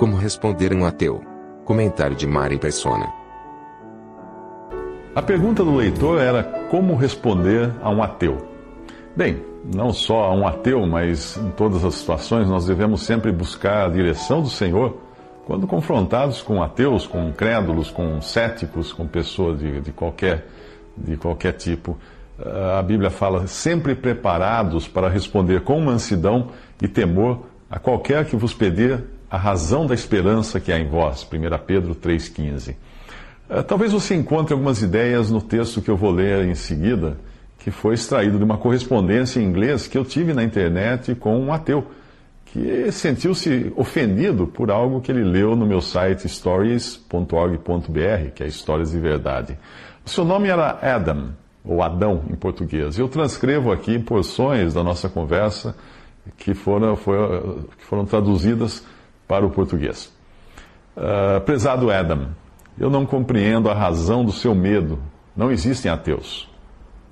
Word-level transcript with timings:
Como 0.00 0.16
responder 0.16 0.72
um 0.72 0.86
ateu? 0.86 1.20
Comentário 1.66 2.16
de 2.16 2.26
Mari 2.26 2.56
Persona. 2.56 3.12
A 5.14 5.20
pergunta 5.20 5.62
do 5.62 5.76
leitor 5.76 6.18
era 6.18 6.42
como 6.42 6.96
responder 6.96 7.70
a 7.82 7.90
um 7.90 8.02
ateu. 8.02 8.38
Bem, 9.14 9.44
não 9.62 9.92
só 9.92 10.24
a 10.24 10.34
um 10.34 10.46
ateu, 10.46 10.86
mas 10.86 11.36
em 11.36 11.50
todas 11.50 11.84
as 11.84 11.96
situações 11.96 12.48
nós 12.48 12.64
devemos 12.64 13.02
sempre 13.02 13.30
buscar 13.30 13.84
a 13.84 13.88
direção 13.90 14.40
do 14.40 14.48
Senhor 14.48 14.96
quando 15.44 15.66
confrontados 15.66 16.40
com 16.40 16.62
ateus, 16.62 17.06
com 17.06 17.30
crédulos, 17.30 17.90
com 17.90 18.22
céticos, 18.22 18.94
com 18.94 19.06
pessoas 19.06 19.58
de, 19.58 19.82
de, 19.82 19.92
qualquer, 19.92 20.46
de 20.96 21.18
qualquer 21.18 21.52
tipo. 21.52 21.98
Ah, 22.42 22.78
a 22.78 22.82
Bíblia 22.82 23.10
fala 23.10 23.46
sempre 23.46 23.94
preparados 23.94 24.88
para 24.88 25.10
responder 25.10 25.60
com 25.60 25.78
mansidão 25.78 26.48
e 26.80 26.88
temor 26.88 27.40
a 27.70 27.78
qualquer 27.78 28.24
que 28.24 28.34
vos 28.34 28.54
pedir 28.54 29.19
a 29.30 29.36
razão 29.36 29.86
da 29.86 29.94
esperança 29.94 30.58
que 30.58 30.72
há 30.72 30.78
em 30.78 30.88
vós. 30.88 31.22
1 31.22 31.64
Pedro 31.64 31.94
3,15. 31.94 32.74
Ah, 33.48 33.62
talvez 33.62 33.92
você 33.92 34.14
encontre 34.14 34.52
algumas 34.52 34.82
ideias 34.82 35.30
no 35.30 35.40
texto 35.40 35.80
que 35.80 35.90
eu 35.90 35.96
vou 35.96 36.10
ler 36.10 36.44
em 36.44 36.54
seguida, 36.54 37.16
que 37.58 37.70
foi 37.70 37.94
extraído 37.94 38.38
de 38.38 38.44
uma 38.44 38.58
correspondência 38.58 39.40
em 39.40 39.44
inglês 39.44 39.86
que 39.86 39.96
eu 39.96 40.04
tive 40.04 40.34
na 40.34 40.42
internet 40.42 41.14
com 41.14 41.38
um 41.38 41.52
ateu 41.52 41.86
que 42.46 42.90
sentiu-se 42.90 43.72
ofendido 43.76 44.46
por 44.46 44.72
algo 44.72 45.00
que 45.00 45.12
ele 45.12 45.22
leu 45.22 45.54
no 45.54 45.64
meu 45.64 45.80
site 45.80 46.28
stories.org.br, 46.28 48.30
que 48.34 48.42
é 48.42 48.46
Histórias 48.46 48.90
de 48.90 48.98
Verdade. 48.98 49.56
O 50.04 50.10
seu 50.10 50.24
nome 50.24 50.48
era 50.48 50.78
Adam, 50.82 51.28
ou 51.64 51.80
Adão 51.80 52.24
em 52.28 52.34
português. 52.34 52.98
Eu 52.98 53.08
transcrevo 53.08 53.70
aqui 53.70 54.00
porções 54.00 54.74
da 54.74 54.82
nossa 54.82 55.08
conversa 55.08 55.76
que 56.36 56.54
foram, 56.54 56.96
foi, 56.96 57.16
que 57.78 57.84
foram 57.84 58.04
traduzidas 58.04 58.84
para 59.30 59.46
o 59.46 59.50
português. 59.50 60.12
Uh, 60.96 61.40
prezado 61.42 61.88
Adam, 61.88 62.30
eu 62.76 62.90
não 62.90 63.06
compreendo 63.06 63.70
a 63.70 63.74
razão 63.74 64.24
do 64.24 64.32
seu 64.32 64.56
medo. 64.56 64.98
Não 65.36 65.52
existem 65.52 65.88
ateus. 65.88 66.50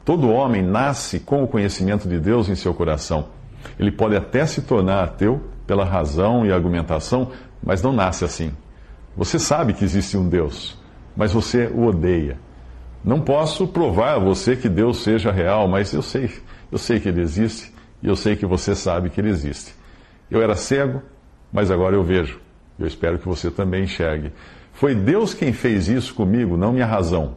Todo 0.04 0.28
homem 0.28 0.60
nasce 0.60 1.20
com 1.20 1.44
o 1.44 1.46
conhecimento 1.46 2.08
de 2.08 2.18
Deus 2.18 2.48
em 2.48 2.56
seu 2.56 2.74
coração. 2.74 3.28
Ele 3.78 3.92
pode 3.92 4.16
até 4.16 4.44
se 4.46 4.62
tornar 4.62 5.04
ateu 5.04 5.40
pela 5.64 5.84
razão 5.84 6.44
e 6.44 6.50
argumentação, 6.50 7.30
mas 7.62 7.82
não 7.82 7.92
nasce 7.92 8.24
assim. 8.24 8.50
Você 9.16 9.38
sabe 9.38 9.72
que 9.72 9.84
existe 9.84 10.16
um 10.16 10.28
Deus, 10.28 10.76
mas 11.16 11.32
você 11.32 11.66
o 11.68 11.84
odeia. 11.84 12.36
Não 13.04 13.20
posso 13.20 13.68
provar 13.68 14.14
a 14.14 14.18
você 14.18 14.56
que 14.56 14.68
Deus 14.68 15.04
seja 15.04 15.30
real, 15.30 15.68
mas 15.68 15.92
eu 15.92 16.02
sei, 16.02 16.28
eu 16.72 16.78
sei 16.78 16.98
que 16.98 17.08
ele 17.08 17.20
existe 17.20 17.72
e 18.02 18.08
eu 18.08 18.16
sei 18.16 18.34
que 18.34 18.44
você 18.44 18.74
sabe 18.74 19.08
que 19.08 19.20
ele 19.20 19.30
existe. 19.30 19.72
Eu 20.28 20.42
era 20.42 20.56
cego, 20.56 21.00
mas 21.52 21.70
agora 21.70 21.94
eu 21.96 22.02
vejo. 22.02 22.40
Eu 22.78 22.86
espero 22.86 23.18
que 23.18 23.26
você 23.26 23.50
também 23.50 23.84
enxergue. 23.84 24.32
Foi 24.72 24.94
Deus 24.94 25.34
quem 25.34 25.52
fez 25.52 25.88
isso 25.88 26.14
comigo, 26.14 26.56
não 26.56 26.72
minha 26.72 26.86
razão. 26.86 27.36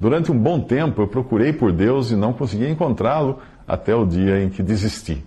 Durante 0.00 0.32
um 0.32 0.38
bom 0.38 0.60
tempo 0.60 1.02
eu 1.02 1.08
procurei 1.08 1.52
por 1.52 1.72
Deus 1.72 2.10
e 2.10 2.16
não 2.16 2.32
consegui 2.32 2.68
encontrá-lo 2.68 3.40
até 3.66 3.94
o 3.94 4.06
dia 4.06 4.42
em 4.42 4.48
que 4.48 4.62
desisti. 4.62 5.22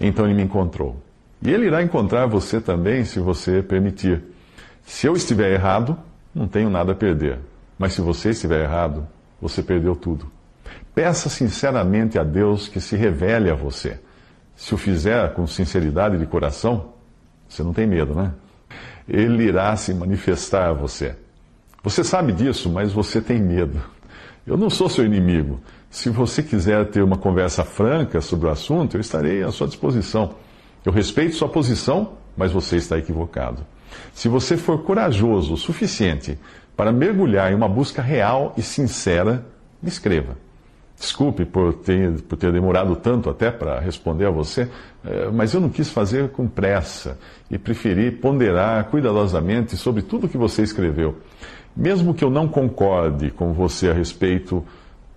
Então 0.00 0.26
ele 0.26 0.34
me 0.34 0.42
encontrou. 0.42 1.00
E 1.40 1.50
ele 1.50 1.66
irá 1.66 1.82
encontrar 1.82 2.26
você 2.26 2.60
também 2.60 3.04
se 3.04 3.18
você 3.20 3.62
permitir. 3.62 4.22
Se 4.84 5.06
eu 5.06 5.14
estiver 5.14 5.52
errado, 5.52 5.96
não 6.34 6.46
tenho 6.46 6.68
nada 6.68 6.92
a 6.92 6.94
perder. 6.94 7.38
Mas 7.78 7.94
se 7.94 8.00
você 8.00 8.30
estiver 8.30 8.62
errado, 8.64 9.06
você 9.40 9.62
perdeu 9.62 9.96
tudo. 9.96 10.26
Peça 10.94 11.28
sinceramente 11.28 12.18
a 12.18 12.24
Deus 12.24 12.68
que 12.68 12.80
se 12.80 12.96
revele 12.96 13.50
a 13.50 13.54
você. 13.54 13.98
Se 14.54 14.74
o 14.74 14.78
fizer 14.78 15.32
com 15.34 15.46
sinceridade 15.46 16.18
de 16.18 16.26
coração, 16.26 16.91
você 17.52 17.62
não 17.62 17.74
tem 17.74 17.86
medo, 17.86 18.14
né? 18.14 18.32
Ele 19.06 19.44
irá 19.44 19.76
se 19.76 19.92
manifestar 19.92 20.70
a 20.70 20.72
você. 20.72 21.14
Você 21.82 22.02
sabe 22.02 22.32
disso, 22.32 22.70
mas 22.70 22.92
você 22.92 23.20
tem 23.20 23.42
medo. 23.42 23.78
Eu 24.46 24.56
não 24.56 24.70
sou 24.70 24.88
seu 24.88 25.04
inimigo. 25.04 25.60
Se 25.90 26.08
você 26.08 26.42
quiser 26.42 26.86
ter 26.86 27.02
uma 27.02 27.18
conversa 27.18 27.62
franca 27.62 28.22
sobre 28.22 28.46
o 28.46 28.50
assunto, 28.50 28.96
eu 28.96 29.02
estarei 29.02 29.42
à 29.42 29.52
sua 29.52 29.66
disposição. 29.66 30.34
Eu 30.82 30.90
respeito 30.90 31.36
sua 31.36 31.48
posição, 31.48 32.14
mas 32.34 32.52
você 32.52 32.76
está 32.76 32.96
equivocado. 32.96 33.66
Se 34.14 34.28
você 34.28 34.56
for 34.56 34.82
corajoso 34.82 35.52
o 35.52 35.58
suficiente 35.58 36.38
para 36.74 36.90
mergulhar 36.90 37.52
em 37.52 37.54
uma 37.54 37.68
busca 37.68 38.00
real 38.00 38.54
e 38.56 38.62
sincera, 38.62 39.44
me 39.82 39.90
escreva. 39.90 40.38
Desculpe 41.02 41.44
por 41.44 41.74
ter, 41.74 42.22
por 42.22 42.36
ter 42.36 42.52
demorado 42.52 42.94
tanto 42.94 43.28
até 43.28 43.50
para 43.50 43.80
responder 43.80 44.26
a 44.26 44.30
você, 44.30 44.68
eh, 45.04 45.30
mas 45.32 45.52
eu 45.52 45.60
não 45.60 45.68
quis 45.68 45.90
fazer 45.90 46.28
com 46.28 46.46
pressa 46.46 47.18
e 47.50 47.58
preferi 47.58 48.12
ponderar 48.12 48.84
cuidadosamente 48.84 49.76
sobre 49.76 50.02
tudo 50.02 50.28
que 50.28 50.38
você 50.38 50.62
escreveu. 50.62 51.16
Mesmo 51.76 52.14
que 52.14 52.22
eu 52.22 52.30
não 52.30 52.46
concorde 52.46 53.32
com 53.32 53.52
você 53.52 53.90
a 53.90 53.92
respeito 53.92 54.64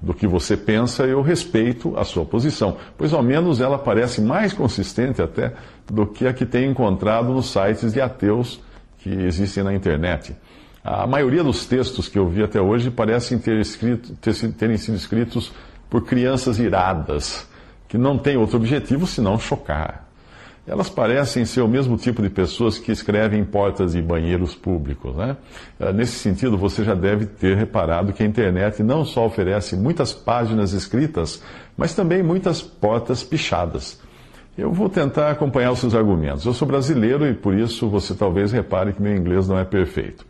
do 0.01 0.12
que 0.12 0.25
você 0.25 0.57
pensa, 0.57 1.03
eu 1.03 1.22
respeito 1.22 1.96
a 1.96 2.03
sua 2.03 2.25
posição, 2.25 2.78
pois 2.97 3.13
ao 3.13 3.22
menos 3.22 3.62
ela 3.62 3.78
parece 3.78 4.22
mais 4.22 4.53
consistente 4.53 5.22
até 5.22 5.53
do 5.85 6.07
que 6.07 6.25
a 6.25 6.34
que 6.34 6.47
tenho 6.47 6.72
encontrado 6.72 7.31
nos 7.31 7.52
sites 7.52 7.94
de 7.94 8.02
ateus 8.02 8.59
que 8.97 9.12
existem 9.12 9.63
na 9.63 9.72
internet. 9.72 10.35
A 10.84 11.06
maioria 11.06 11.44
dos 11.44 11.67
textos 11.67 12.07
que 12.07 12.17
eu 12.17 12.28
vi 12.28 12.44
até 12.44 12.59
hoje 12.59 12.90
parecem 12.90 13.38
ter 13.38 13.59
escrito, 13.59 14.16
ter, 14.16 14.34
terem 14.53 14.78
sido 14.78 14.96
escritos 14.96 15.52
por 15.90 16.06
crianças 16.06 16.59
iradas, 16.59 17.47
que 17.88 17.97
não 17.97 18.18
têm 18.18 18.38
outro 18.38 18.57
objetivo 18.57 19.06
senão 19.06 19.38
chocar. 19.40 20.06
Elas 20.68 20.90
parecem 20.90 21.46
ser 21.46 21.62
o 21.62 21.68
mesmo 21.68 21.96
tipo 21.96 22.23
de 22.23 22.29
pessoas 22.29 22.79
que 22.79 22.91
escrevem 22.91 23.40
em 23.41 23.46
portas 23.46 23.91
de 23.91 24.01
banheiros 24.01 24.56
públicos. 24.56 25.16
Né? 25.16 25.38
Ah, 25.79 25.94
nesse 25.94 26.13
sentido, 26.13 26.57
você 26.57 26.84
já 26.84 26.96
deve 26.96 27.28
ter 27.28 27.56
reparado 27.56 28.12
que 28.12 28.23
a 28.23 28.25
internet 28.25 28.81
não 28.81 29.06
só 29.06 29.28
oferece 29.28 29.75
muitas 29.75 30.12
páginas 30.12 30.73
escritas, 30.73 31.44
mas 31.78 31.94
também 31.94 32.23
muitas 32.23 32.63
portas 32.63 33.23
pichadas. 33.23 34.00
Eu 34.57 34.72
vou 34.72 34.90
tentar 34.90 35.29
acompanhar 35.29 35.72
os 35.72 35.79
seus 35.79 35.94
argumentos. 35.94 36.46
Eu 36.46 36.53
sou 36.53 36.67
brasileiro 36.67 37.28
e 37.28 37.34
por 37.34 37.53
isso 37.53 37.88
você 37.88 38.16
talvez 38.16 38.52
repare 38.52 38.94
que 38.94 39.02
meu 39.02 39.16
inglês 39.16 39.47
não 39.47 39.59
é 39.59 39.66
perfeito. 39.66 40.25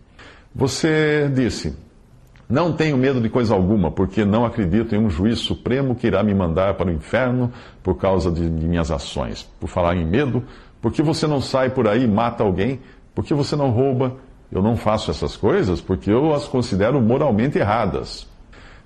Você 0.53 1.31
disse: 1.33 1.77
não 2.47 2.73
tenho 2.73 2.95
medo 2.95 3.19
de 3.19 3.27
coisa 3.27 3.55
alguma, 3.55 3.89
porque 3.89 4.23
não 4.23 4.45
acredito 4.45 4.93
em 4.93 4.99
um 4.99 5.09
juiz 5.09 5.39
supremo 5.39 5.95
que 5.95 6.05
irá 6.05 6.21
me 6.21 6.33
mandar 6.33 6.75
para 6.75 6.89
o 6.89 6.91
inferno 6.91 7.51
por 7.81 7.95
causa 7.95 8.31
de, 8.31 8.47
de 8.47 8.67
minhas 8.67 8.91
ações. 8.91 9.49
Por 9.59 9.67
falar 9.67 9.95
em 9.95 10.05
medo, 10.05 10.43
porque 10.81 11.01
você 11.01 11.25
não 11.25 11.41
sai 11.41 11.71
por 11.71 11.87
aí 11.87 12.03
e 12.03 12.07
mata 12.07 12.43
alguém? 12.43 12.79
Porque 13.15 13.33
você 13.33 13.55
não 13.55 13.71
rouba? 13.71 14.17
Eu 14.51 14.61
não 14.61 14.77
faço 14.77 15.09
essas 15.09 15.35
coisas 15.35 15.81
porque 15.81 16.11
eu 16.11 16.35
as 16.35 16.47
considero 16.47 17.01
moralmente 17.01 17.57
erradas. 17.57 18.27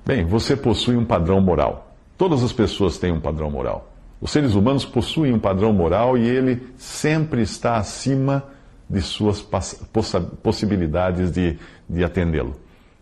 Bem, 0.05 0.23
você 0.23 0.55
possui 0.55 0.95
um 0.95 1.03
padrão 1.03 1.41
moral. 1.41 1.93
Todas 2.17 2.43
as 2.43 2.53
pessoas 2.53 2.97
têm 2.97 3.11
um 3.11 3.19
padrão 3.19 3.51
moral. 3.51 3.91
Os 4.21 4.31
seres 4.31 4.55
humanos 4.55 4.85
possuem 4.85 5.33
um 5.33 5.39
padrão 5.39 5.73
moral 5.73 6.17
e 6.17 6.27
ele 6.27 6.61
sempre 6.77 7.41
está 7.41 7.75
acima 7.75 8.43
de 8.89 9.01
suas 9.01 9.45
possibilidades 10.41 11.31
de, 11.31 11.57
de 11.87 12.03
atendê-lo. 12.03 12.55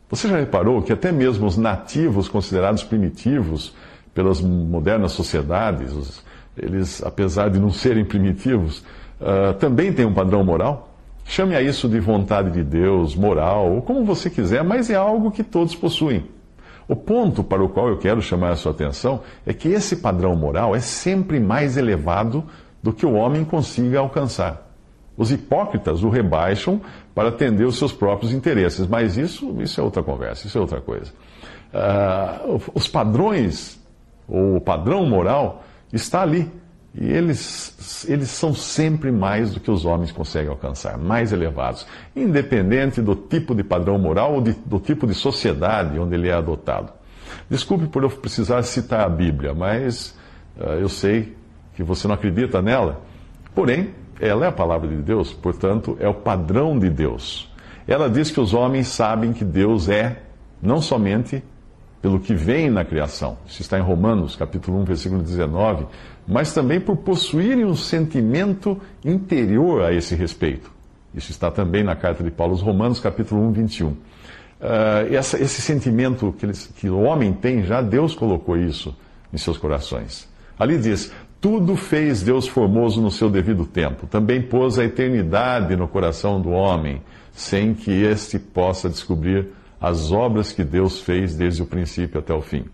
Você 0.09 0.29
já 0.29 0.37
reparou 0.37 0.81
que 0.81 0.93
até 0.93 1.11
mesmo 1.11 1.45
os 1.45 1.57
nativos 1.57 2.29
considerados 2.29 2.83
primitivos 2.83 3.75
pelas 4.13 4.39
modernas 4.39 5.11
sociedades, 5.11 6.23
eles, 6.57 7.03
apesar 7.03 7.49
de 7.49 7.59
não 7.59 7.69
serem 7.69 8.05
primitivos, 8.05 8.79
uh, 9.19 9.53
também 9.59 9.91
têm 9.91 10.05
um 10.05 10.13
padrão 10.13 10.43
moral? 10.43 10.93
Chame 11.25 11.55
a 11.55 11.61
isso 11.61 11.89
de 11.89 11.99
vontade 11.99 12.51
de 12.51 12.63
Deus, 12.63 13.15
moral, 13.15 13.73
ou 13.73 13.81
como 13.81 14.05
você 14.05 14.29
quiser, 14.29 14.63
mas 14.63 14.89
é 14.89 14.95
algo 14.95 15.29
que 15.29 15.43
todos 15.43 15.75
possuem. 15.75 16.25
O 16.87 16.95
ponto 16.95 17.43
para 17.43 17.61
o 17.61 17.67
qual 17.67 17.89
eu 17.89 17.97
quero 17.97 18.21
chamar 18.21 18.51
a 18.51 18.55
sua 18.55 18.71
atenção 18.71 19.21
é 19.45 19.53
que 19.53 19.67
esse 19.67 19.97
padrão 19.97 20.33
moral 20.37 20.73
é 20.73 20.79
sempre 20.79 21.37
mais 21.37 21.75
elevado 21.75 22.45
do 22.81 22.93
que 22.93 23.05
o 23.05 23.11
homem 23.11 23.43
consiga 23.43 23.99
alcançar. 23.99 24.66
Os 25.17 25.31
hipócritas 25.31 26.03
o 26.03 26.09
rebaixam 26.09 26.79
para 27.15 27.29
atender 27.29 27.65
os 27.65 27.77
seus 27.77 27.91
próprios 27.91 28.31
interesses, 28.31 28.85
mas 28.85 29.17
isso, 29.17 29.53
isso 29.59 29.81
é 29.81 29.83
outra 29.83 30.03
conversa, 30.03 30.45
isso 30.45 30.57
é 30.57 30.61
outra 30.61 30.79
coisa. 30.79 31.11
Uh, 31.73 32.61
os 32.73 32.87
padrões, 32.87 33.79
ou 34.27 34.57
o 34.57 34.61
padrão 34.61 35.05
moral, 35.05 35.63
está 35.91 36.21
ali, 36.21 36.49
E 36.99 37.05
eles, 37.05 38.05
eles 38.09 38.29
são 38.29 38.55
sempre 38.55 39.11
mais 39.11 39.53
do 39.53 39.59
que 39.59 39.69
os 39.69 39.85
homens 39.85 40.11
conseguem 40.11 40.49
alcançar, 40.49 40.97
mais 40.97 41.31
elevados, 41.31 41.85
independente 42.15 43.01
do 43.01 43.15
tipo 43.15 43.53
de 43.53 43.63
padrão 43.63 43.99
moral 43.99 44.33
ou 44.33 44.41
de, 44.41 44.53
do 44.65 44.79
tipo 44.79 45.05
de 45.05 45.13
sociedade 45.13 45.99
onde 45.99 46.15
ele 46.15 46.27
é 46.27 46.33
adotado. 46.33 46.91
Desculpe 47.47 47.87
por 47.87 48.01
eu 48.01 48.09
precisar 48.09 48.63
citar 48.63 49.01
a 49.01 49.09
Bíblia, 49.09 49.53
mas 49.53 50.17
uh, 50.59 50.71
eu 50.79 50.89
sei 50.89 51.35
que 51.75 51.83
você 51.83 52.07
não 52.07 52.15
acredita 52.15 52.63
nela. 52.63 52.99
Porém, 53.53 53.91
ela 54.19 54.45
é 54.45 54.47
a 54.47 54.51
palavra 54.51 54.87
de 54.87 54.97
Deus, 54.97 55.31
portanto, 55.33 55.97
é 55.99 56.07
o 56.07 56.13
padrão 56.13 56.77
de 56.77 56.89
Deus. 56.89 57.51
Ela 57.87 58.09
diz 58.09 58.31
que 58.31 58.39
os 58.39 58.53
homens 58.53 58.87
sabem 58.87 59.33
que 59.33 59.45
Deus 59.45 59.87
é 59.87 60.23
não 60.61 60.81
somente 60.81 61.43
pelo 62.01 62.19
que 62.19 62.33
vem 62.33 62.69
na 62.69 62.85
criação, 62.85 63.37
isso 63.47 63.61
está 63.61 63.77
em 63.77 63.81
Romanos, 63.81 64.35
capítulo 64.35 64.79
1, 64.81 64.83
versículo 64.83 65.21
19, 65.21 65.87
mas 66.27 66.53
também 66.53 66.79
por 66.79 66.97
possuírem 66.97 67.65
um 67.65 67.75
sentimento 67.75 68.79
interior 69.03 69.83
a 69.83 69.93
esse 69.93 70.15
respeito. 70.15 70.71
Isso 71.13 71.31
está 71.31 71.49
também 71.49 71.83
na 71.83 71.95
carta 71.95 72.23
de 72.23 72.29
Paulo 72.29 72.53
aos 72.53 72.61
Romanos, 72.61 72.99
capítulo 72.99 73.41
1, 73.47 73.51
21. 73.51 73.87
Uh, 73.87 73.97
essa, 75.11 75.41
esse 75.41 75.61
sentimento 75.61 76.33
que, 76.37 76.45
eles, 76.45 76.71
que 76.75 76.89
o 76.89 77.01
homem 77.01 77.33
tem, 77.33 77.63
já 77.63 77.81
Deus 77.81 78.13
colocou 78.13 78.57
isso 78.57 78.95
em 79.33 79.37
seus 79.37 79.57
corações. 79.57 80.27
Ali 80.59 80.77
diz: 80.77 81.11
tudo 81.39 81.75
fez 81.75 82.23
Deus 82.23 82.47
formoso 82.47 83.01
no 83.01 83.11
seu 83.11 83.29
devido 83.29 83.65
tempo. 83.65 84.07
Também 84.07 84.41
pôs 84.41 84.79
a 84.79 84.83
eternidade 84.83 85.75
no 85.75 85.87
coração 85.87 86.41
do 86.41 86.49
homem, 86.49 87.01
sem 87.31 87.73
que 87.73 87.91
este 87.91 88.39
possa 88.39 88.89
descobrir 88.89 89.49
as 89.79 90.11
obras 90.11 90.51
que 90.51 90.63
Deus 90.63 90.99
fez 90.99 91.35
desde 91.35 91.61
o 91.61 91.65
princípio 91.65 92.19
até 92.19 92.33
o 92.33 92.41
fim. 92.41 92.65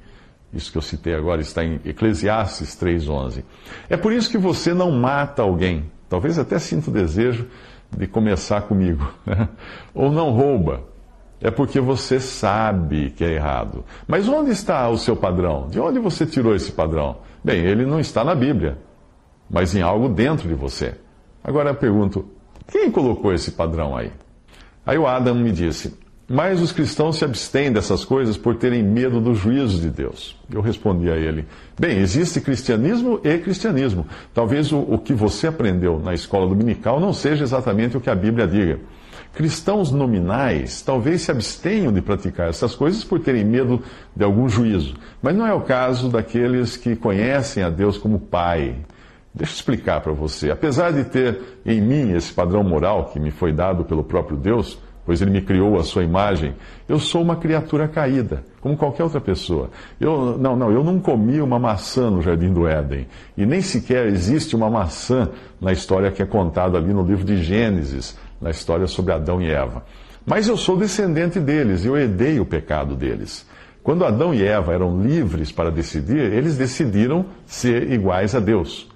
Isso 0.54 0.72
que 0.72 0.78
eu 0.78 0.82
citei 0.82 1.14
agora 1.14 1.42
está 1.42 1.64
em 1.64 1.80
Eclesiastes 1.84 2.76
3:11. 2.76 3.44
É 3.90 3.98
por 3.98 4.14
isso 4.14 4.30
que 4.30 4.38
você 4.38 4.74
não 4.74 4.92
mata 4.92 5.42
alguém. 5.42 5.92
Talvez 6.08 6.40
até 6.40 6.58
sinta 6.60 6.90
o 6.90 6.94
desejo 6.94 7.48
de 7.92 8.08
começar 8.08 8.62
comigo. 8.62 9.12
Ou 9.94 10.12
não 10.12 10.32
rouba. 10.32 10.84
É 11.42 11.52
porque 11.52 11.82
você 11.82 12.22
sabe 12.22 13.10
que 13.10 13.26
é 13.26 13.34
errado. 13.34 13.84
Mas 14.08 14.30
onde 14.30 14.52
está 14.52 14.88
o 14.90 14.98
seu 14.98 15.16
padrão? 15.16 15.68
De 15.68 15.80
onde 15.80 16.00
você 16.00 16.26
tirou 16.26 16.56
esse 16.56 16.72
padrão? 16.72 17.18
Bem, 17.44 17.64
ele 17.66 17.86
não 17.86 18.00
está 18.00 18.24
na 18.24 18.34
Bíblia, 18.34 18.78
mas 19.50 19.76
em 19.76 19.82
algo 19.82 20.10
dentro 20.10 20.48
de 20.48 20.56
você. 20.56 20.96
Agora 21.44 21.72
eu 21.72 21.76
pergunto: 21.76 22.26
quem 22.72 22.90
colocou 22.90 23.34
esse 23.34 23.52
padrão 23.52 23.96
aí? 23.96 24.12
Aí 24.86 24.98
o 24.98 25.08
Adam 25.08 25.36
me 25.36 25.52
disse: 25.52 25.94
mas 26.28 26.62
os 26.62 26.72
cristãos 26.72 27.18
se 27.18 27.26
abstêm 27.26 27.72
dessas 27.72 28.06
coisas 28.06 28.38
por 28.38 28.56
terem 28.56 28.82
medo 28.82 29.20
do 29.20 29.36
juízo 29.36 29.82
de 29.82 29.90
Deus. 29.90 30.40
Eu 30.52 30.62
respondi 30.62 31.10
a 31.10 31.18
ele: 31.18 31.46
Bem, 31.78 32.00
existe 32.00 32.40
cristianismo 32.40 33.20
e 33.24 33.38
cristianismo. 33.38 34.08
Talvez 34.34 34.72
o, 34.72 34.80
o, 34.80 34.98
que 34.98 35.14
você 35.14 35.48
aprendeu 35.48 36.00
na 36.00 36.14
escola 36.14 36.48
dominical 36.48 37.00
não 37.00 37.12
seja 37.12 37.44
exatamente 37.44 37.98
o 37.98 38.02
que 38.02 38.10
a 38.10 38.16
Bíblia 38.16 38.48
diga. 38.48 38.80
Cristãos 39.34 39.92
nominais 39.92 40.84
talvez 40.84 41.24
se 41.24 41.32
abstenham 41.32 41.92
de 41.92 42.02
praticar 42.02 42.50
essas 42.50 42.76
coisas 42.76 43.04
por 43.04 43.20
terem 43.20 43.44
medo 43.44 43.82
de 44.16 44.24
algum 44.24 44.48
juízo. 44.48 44.94
Mas 45.24 45.36
não 45.36 45.48
é 45.48 45.54
o 45.54 45.62
caso 45.62 46.08
daqueles 46.08 46.78
que 46.78 46.96
conhecem 46.96 47.64
a 47.64 47.70
Deus 47.70 47.98
como 47.98 48.20
Pai. 48.20 48.76
Deixa 49.34 49.54
eu 49.54 49.56
explicar 49.56 50.02
para 50.02 50.14
você. 50.14 50.52
Apesar 50.52 50.92
de 50.92 51.06
ter 51.06 51.42
em 51.66 51.82
mim 51.82 52.12
esse 52.12 52.32
padrão 52.32 52.64
moral 52.64 53.06
que 53.06 53.20
me 53.20 53.32
foi 53.32 53.52
dado 53.52 53.84
pelo 53.84 54.04
próprio 54.04 54.38
Deus, 54.38 54.80
pois 55.04 55.20
ele 55.20 55.32
me 55.32 55.42
criou 55.42 55.80
a 55.80 55.84
sua 55.84 56.04
imagem. 56.04 56.54
Eu 56.88 57.00
sou 57.00 57.24
uma 57.24 57.36
criatura 57.36 57.88
caída, 57.88 58.44
como 58.62 58.78
qualquer 58.78 59.04
outra 59.04 59.20
pessoa. 59.20 59.72
Eu, 60.00 60.38
não, 60.38 60.56
não, 60.56 60.72
eu 60.72 60.84
não 60.84 61.00
comi 61.00 61.42
uma 61.42 61.58
maçã 61.58 62.12
no 62.12 62.22
jardim 62.22 62.54
do 62.54 62.68
Éden. 62.68 63.08
E 63.36 63.48
nem 63.48 63.62
sequer 63.62 64.06
existe 64.06 64.56
uma 64.56 64.70
maçã 64.70 65.30
na 65.60 65.72
história 65.72 66.12
que 66.12 66.22
é 66.22 66.26
contada 66.26 66.78
ali 66.78 66.94
no 66.94 67.04
livro 67.04 67.26
de 67.26 67.42
Gênesis, 67.44 68.16
na 68.44 68.52
história 68.52 68.86
sobre 68.86 69.14
Adão 69.14 69.42
e 69.42 69.50
Eva. 69.50 69.84
Mas 70.26 70.48
eu 70.48 70.58
sou 70.58 70.78
descendente 70.78 71.40
deles, 71.40 71.86
eu 71.86 71.98
herdei 71.98 72.40
o 72.40 72.46
pecado 72.46 72.96
deles. 72.96 73.46
Quando 73.82 74.06
Adão 74.06 74.34
e 74.34 74.44
Eva 74.44 74.74
eram 74.74 75.02
livres 75.02 75.52
para 75.52 75.72
decidir, 75.72 76.32
eles 76.32 76.58
decidiram 76.58 77.26
ser 77.46 77.92
iguais 77.92 78.36
a 78.36 78.40
Deus. 78.40 78.90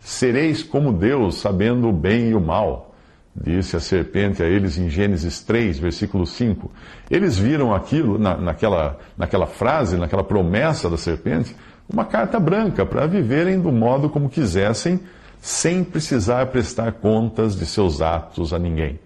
Sereis 0.00 0.62
como 0.62 0.92
Deus, 0.92 1.36
sabendo 1.36 1.88
o 1.88 1.92
bem 1.92 2.30
e 2.30 2.34
o 2.34 2.40
mal. 2.40 2.94
Disse 3.34 3.76
a 3.76 3.80
serpente 3.80 4.42
a 4.42 4.46
eles 4.46 4.76
em 4.76 4.90
Gênesis 4.90 5.40
3, 5.42 5.78
versículo 5.78 6.26
5. 6.26 6.70
Eles 7.10 7.38
viram 7.38 7.72
aquilo, 7.74 8.18
na, 8.18 8.36
naquela, 8.36 8.98
naquela 9.16 9.46
frase, 9.46 9.96
naquela 9.96 10.24
promessa 10.24 10.90
da 10.90 10.96
serpente, 10.96 11.54
uma 11.88 12.04
carta 12.04 12.38
branca 12.38 12.84
para 12.84 13.06
viverem 13.06 13.60
do 13.60 13.70
modo 13.70 14.10
como 14.10 14.28
quisessem, 14.28 15.00
sem 15.42 15.82
precisar 15.82 16.46
prestar 16.46 16.92
contas 16.92 17.56
de 17.56 17.66
seus 17.66 18.00
atos 18.00 18.52
a 18.52 18.60
ninguém. 18.60 19.00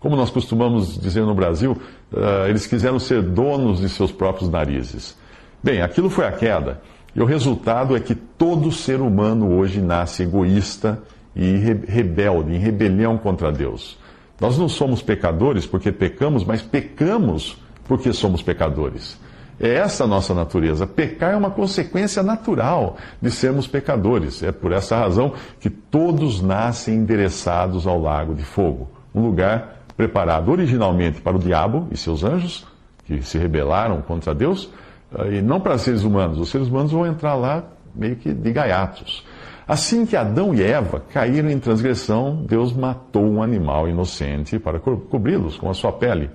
Como 0.00 0.16
nós 0.16 0.30
costumamos 0.30 0.98
dizer 0.98 1.20
no 1.20 1.34
Brasil, 1.34 1.72
uh, 2.12 2.48
eles 2.48 2.66
quiseram 2.66 2.98
ser 2.98 3.20
donos 3.20 3.80
de 3.80 3.90
seus 3.90 4.10
próprios 4.10 4.48
narizes. 4.48 5.18
Bem, 5.62 5.82
aquilo 5.82 6.08
foi 6.08 6.26
a 6.26 6.32
queda. 6.32 6.80
E 7.14 7.20
o 7.20 7.26
resultado 7.26 7.94
é 7.94 8.00
que 8.00 8.14
todo 8.14 8.72
ser 8.72 9.02
humano 9.02 9.54
hoje 9.54 9.82
nasce 9.82 10.22
egoísta 10.22 11.02
e 11.34 11.56
rebelde, 11.86 12.54
em 12.54 12.58
rebelião 12.58 13.18
contra 13.18 13.52
Deus. 13.52 13.98
Nós 14.40 14.56
não 14.56 14.70
somos 14.70 15.02
pecadores 15.02 15.66
porque 15.66 15.92
pecamos, 15.92 16.42
mas 16.42 16.62
pecamos 16.62 17.58
porque 17.84 18.14
somos 18.14 18.42
pecadores. 18.42 19.18
É 19.58 19.74
essa 19.74 20.04
a 20.04 20.06
nossa 20.06 20.34
natureza. 20.34 20.86
Pecar 20.86 21.32
é 21.32 21.36
uma 21.36 21.50
consequência 21.50 22.22
natural 22.22 22.96
de 23.20 23.30
sermos 23.30 23.66
pecadores. 23.66 24.42
É 24.42 24.52
por 24.52 24.72
essa 24.72 24.96
razão 24.96 25.32
que 25.58 25.70
todos 25.70 26.42
nascem 26.42 26.96
endereçados 26.96 27.86
ao 27.86 28.00
lago 28.00 28.34
de 28.34 28.44
fogo 28.44 28.96
um 29.16 29.22
lugar 29.22 29.80
preparado 29.96 30.50
originalmente 30.50 31.22
para 31.22 31.34
o 31.34 31.38
diabo 31.38 31.88
e 31.90 31.96
seus 31.96 32.22
anjos, 32.22 32.66
que 33.06 33.22
se 33.22 33.38
rebelaram 33.38 34.02
contra 34.02 34.34
Deus, 34.34 34.70
eh, 35.18 35.36
e 35.36 35.42
não 35.42 35.58
para 35.58 35.78
seres 35.78 36.04
humanos. 36.04 36.38
Os 36.38 36.50
seres 36.50 36.68
humanos 36.68 36.92
vão 36.92 37.06
entrar 37.06 37.34
lá 37.34 37.64
meio 37.94 38.16
que 38.16 38.34
de 38.34 38.52
gaiatos. 38.52 39.24
Assim 39.66 40.04
que 40.04 40.14
Adão 40.14 40.54
e 40.54 40.62
Eva 40.62 41.02
caíram 41.12 41.50
em 41.50 41.58
transgressão, 41.58 42.44
Deus 42.46 42.74
matou 42.74 43.24
um 43.24 43.42
animal 43.42 43.88
inocente 43.88 44.58
para 44.58 44.78
co 44.78 44.98
cobri-los 44.98 45.56
com 45.56 45.70
a 45.70 45.74
sua 45.74 45.92
pele. 45.92 46.30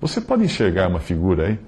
Você 0.00 0.20
pode 0.20 0.44
enxergar 0.44 0.88
uma 0.88 1.00
figura 1.00 1.48
aí? 1.48 1.58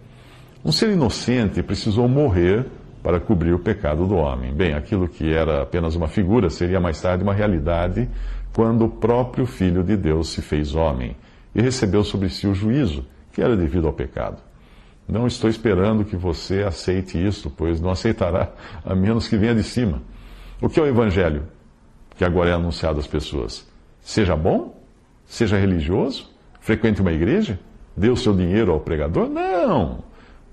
Um 0.64 0.72
ser 0.72 0.90
inocente 0.90 1.62
precisou 1.62 2.08
morrer 2.08 2.66
para 3.02 3.20
cobrir 3.20 3.52
o 3.52 3.58
pecado 3.58 4.06
do 4.06 4.16
homem. 4.16 4.52
Bem, 4.52 4.75
aquilo 4.75 5.08
que 5.08 5.32
era 5.32 5.62
apenas 5.62 5.94
uma 5.94 6.08
figura 6.08 6.50
seria 6.50 6.81
mais 6.81 7.00
tarde 7.00 7.22
uma 7.22 7.32
realidade 7.32 8.08
quando 8.52 8.84
o 8.84 8.88
próprio 8.88 9.46
Filho 9.46 9.84
de 9.84 9.96
Deus 9.96 10.31
se 10.31 10.43
fez 10.43 10.74
homem 10.74 11.17
e 11.55 11.62
recebeu 11.62 12.03
sobre 12.03 12.29
si 12.29 12.46
o 12.46 12.55
juízo 12.55 13.06
que 13.32 13.41
era 13.41 13.56
devido 13.56 13.86
ao 13.86 13.93
pecado. 13.93 14.43
Não 15.08 15.27
estou 15.27 15.48
esperando 15.48 16.05
que 16.05 16.17
você 16.17 16.62
aceite 16.65 17.24
isso, 17.24 17.50
pois 17.56 17.81
não 17.81 17.91
aceitará 17.91 18.50
a 18.84 18.94
menos 18.94 19.29
que 19.29 19.36
venha 19.36 19.55
de 19.55 19.62
cima. 19.62 20.03
O 20.60 20.69
que 20.69 20.81
é 20.81 20.82
o 20.82 20.86
Evangelho 20.86 21.44
que 22.17 22.24
agora 22.24 22.50
é 22.50 22.53
anunciado 22.53 22.98
às 22.98 23.06
pessoas? 23.06 23.65
Seja 24.03 24.34
bom? 24.34 24.77
Seja 25.24 25.56
religioso? 25.56 26.29
Frequente 26.60 27.00
uma 27.00 27.12
igreja? 27.12 27.60
Dê 27.96 28.10
o 28.10 28.17
seu 28.17 28.34
dinheiro 28.34 28.72
ao 28.72 28.81
pregador? 28.81 29.29
Não! 29.29 30.07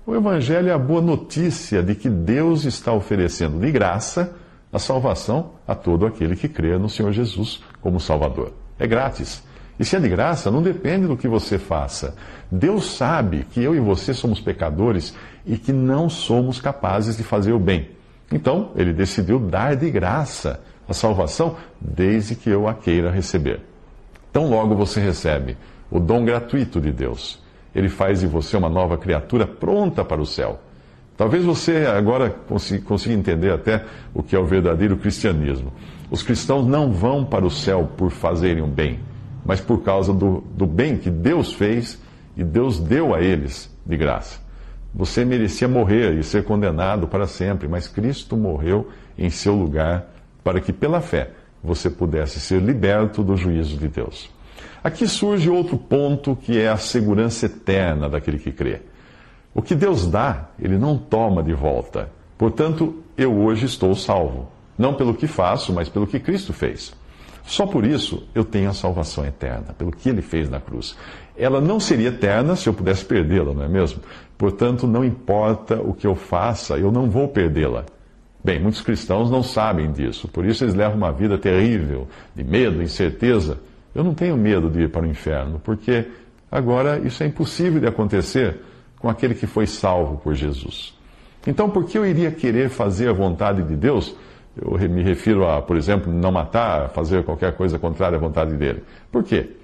O 0.06 0.14
Evangelho 0.14 0.68
é 0.68 0.72
a 0.72 0.78
boa 0.78 1.02
notícia 1.02 1.82
de 1.82 1.96
que 1.96 2.08
Deus 2.08 2.64
está 2.64 2.92
oferecendo 2.92 3.58
de 3.58 3.72
graça 3.72 4.36
a 4.72 4.78
salvação 4.78 5.54
a 5.66 5.74
todo 5.74 6.06
aquele 6.06 6.36
que 6.36 6.48
crê 6.48 6.78
no 6.78 6.88
Senhor 6.88 7.10
Jesus 7.10 7.60
como 7.82 7.98
Salvador. 7.98 8.52
É 8.78 8.86
grátis. 8.86 9.42
E 9.80 9.84
se 9.84 9.96
é 9.96 10.00
de 10.00 10.08
graça, 10.08 10.48
não 10.48 10.62
depende 10.62 11.08
do 11.08 11.16
que 11.16 11.26
você 11.26 11.58
faça. 11.58 12.14
Deus 12.48 12.96
sabe 12.96 13.48
que 13.50 13.60
eu 13.60 13.74
e 13.74 13.80
você 13.80 14.14
somos 14.14 14.40
pecadores 14.40 15.12
e 15.44 15.58
que 15.58 15.72
não 15.72 16.08
somos 16.08 16.60
capazes 16.60 17.16
de 17.16 17.24
fazer 17.24 17.52
o 17.52 17.58
bem. 17.58 17.90
Então, 18.30 18.70
ele 18.76 18.92
decidiu 18.92 19.40
dar 19.40 19.74
de 19.74 19.90
graça 19.90 20.60
a 20.88 20.94
salvação, 20.94 21.56
desde 21.80 22.36
que 22.36 22.48
eu 22.48 22.68
a 22.68 22.74
queira 22.74 23.10
receber. 23.10 23.60
Tão 24.32 24.48
logo 24.48 24.76
você 24.76 25.00
recebe 25.00 25.56
o 25.90 25.98
dom 25.98 26.24
gratuito 26.24 26.80
de 26.80 26.92
Deus, 26.92 27.44
ele 27.76 27.90
faz 27.90 28.20
de 28.20 28.26
você 28.26 28.56
uma 28.56 28.70
nova 28.70 28.96
criatura 28.96 29.46
pronta 29.46 30.02
para 30.02 30.18
o 30.18 30.24
céu. 30.24 30.58
Talvez 31.14 31.44
você 31.44 31.84
agora 31.84 32.34
consiga 32.48 33.12
entender 33.12 33.52
até 33.52 33.84
o 34.14 34.22
que 34.22 34.34
é 34.34 34.38
o 34.38 34.46
verdadeiro 34.46 34.96
cristianismo. 34.96 35.70
Os 36.10 36.22
cristãos 36.22 36.66
não 36.66 36.90
vão 36.90 37.22
para 37.22 37.44
o 37.44 37.50
céu 37.50 37.90
por 37.94 38.10
fazerem 38.10 38.62
o 38.62 38.66
bem, 38.66 39.00
mas 39.44 39.60
por 39.60 39.82
causa 39.82 40.14
do, 40.14 40.42
do 40.56 40.66
bem 40.66 40.96
que 40.96 41.10
Deus 41.10 41.52
fez 41.52 42.00
e 42.34 42.42
Deus 42.42 42.80
deu 42.80 43.14
a 43.14 43.20
eles 43.20 43.70
de 43.84 43.94
graça. 43.94 44.40
Você 44.94 45.22
merecia 45.22 45.68
morrer 45.68 46.14
e 46.14 46.22
ser 46.22 46.44
condenado 46.44 47.06
para 47.06 47.26
sempre, 47.26 47.68
mas 47.68 47.86
Cristo 47.86 48.38
morreu 48.38 48.88
em 49.18 49.28
seu 49.28 49.54
lugar 49.54 50.06
para 50.42 50.62
que, 50.62 50.72
pela 50.72 51.02
fé, 51.02 51.30
você 51.62 51.90
pudesse 51.90 52.40
ser 52.40 52.62
liberto 52.62 53.22
do 53.22 53.36
juízo 53.36 53.76
de 53.76 53.88
Deus. 53.88 54.34
Aqui 54.82 55.06
surge 55.06 55.50
outro 55.50 55.76
ponto 55.76 56.36
que 56.36 56.60
é 56.60 56.68
a 56.68 56.76
segurança 56.76 57.46
eterna 57.46 58.08
daquele 58.08 58.38
que 58.38 58.52
crê. 58.52 58.80
O 59.54 59.62
que 59.62 59.74
Deus 59.74 60.06
dá, 60.06 60.50
ele 60.58 60.76
não 60.76 60.98
toma 60.98 61.42
de 61.42 61.54
volta. 61.54 62.10
Portanto, 62.36 63.02
eu 63.16 63.34
hoje 63.34 63.66
estou 63.66 63.94
salvo. 63.94 64.48
Não 64.76 64.94
pelo 64.94 65.14
que 65.14 65.26
faço, 65.26 65.72
mas 65.72 65.88
pelo 65.88 66.06
que 66.06 66.20
Cristo 66.20 66.52
fez. 66.52 66.92
Só 67.46 67.64
por 67.64 67.86
isso 67.86 68.24
eu 68.34 68.44
tenho 68.44 68.68
a 68.68 68.74
salvação 68.74 69.24
eterna, 69.24 69.72
pelo 69.78 69.92
que 69.92 70.08
ele 70.08 70.20
fez 70.20 70.50
na 70.50 70.60
cruz. 70.60 70.96
Ela 71.36 71.60
não 71.60 71.78
seria 71.78 72.08
eterna 72.08 72.56
se 72.56 72.68
eu 72.68 72.74
pudesse 72.74 73.04
perdê-la, 73.04 73.54
não 73.54 73.62
é 73.62 73.68
mesmo? 73.68 74.00
Portanto, 74.36 74.86
não 74.86 75.04
importa 75.04 75.80
o 75.80 75.94
que 75.94 76.06
eu 76.06 76.14
faça, 76.14 76.76
eu 76.76 76.90
não 76.90 77.08
vou 77.08 77.28
perdê-la. 77.28 77.84
Bem, 78.44 78.60
muitos 78.60 78.80
cristãos 78.80 79.30
não 79.30 79.42
sabem 79.42 79.90
disso, 79.90 80.28
por 80.28 80.44
isso 80.44 80.64
eles 80.64 80.74
levam 80.74 80.96
uma 80.96 81.12
vida 81.12 81.38
terrível, 81.38 82.06
de 82.34 82.44
medo, 82.44 82.82
incerteza. 82.82 83.58
Eu 83.96 84.04
não 84.04 84.12
tenho 84.12 84.36
medo 84.36 84.68
de 84.68 84.82
ir 84.82 84.90
para 84.90 85.00
o 85.00 85.06
inferno, 85.06 85.58
porque 85.64 86.04
agora 86.52 86.98
isso 86.98 87.22
é 87.22 87.26
impossível 87.26 87.80
de 87.80 87.86
acontecer 87.86 88.60
com 88.98 89.08
aquele 89.08 89.34
que 89.34 89.46
foi 89.46 89.66
salvo 89.66 90.18
por 90.18 90.34
Jesus. 90.34 90.94
Então, 91.46 91.70
por 91.70 91.86
que 91.86 91.96
eu 91.96 92.04
iria 92.04 92.30
querer 92.30 92.68
fazer 92.68 93.08
a 93.08 93.14
vontade 93.14 93.62
de 93.62 93.74
Deus? 93.74 94.14
Eu 94.54 94.72
me 94.90 95.02
refiro 95.02 95.48
a, 95.48 95.62
por 95.62 95.78
exemplo, 95.78 96.12
não 96.12 96.30
matar, 96.30 96.90
fazer 96.90 97.24
qualquer 97.24 97.54
coisa 97.54 97.78
contrária 97.78 98.18
à 98.18 98.20
vontade 98.20 98.54
dele. 98.54 98.84
Por 99.10 99.24
quê? 99.24 99.56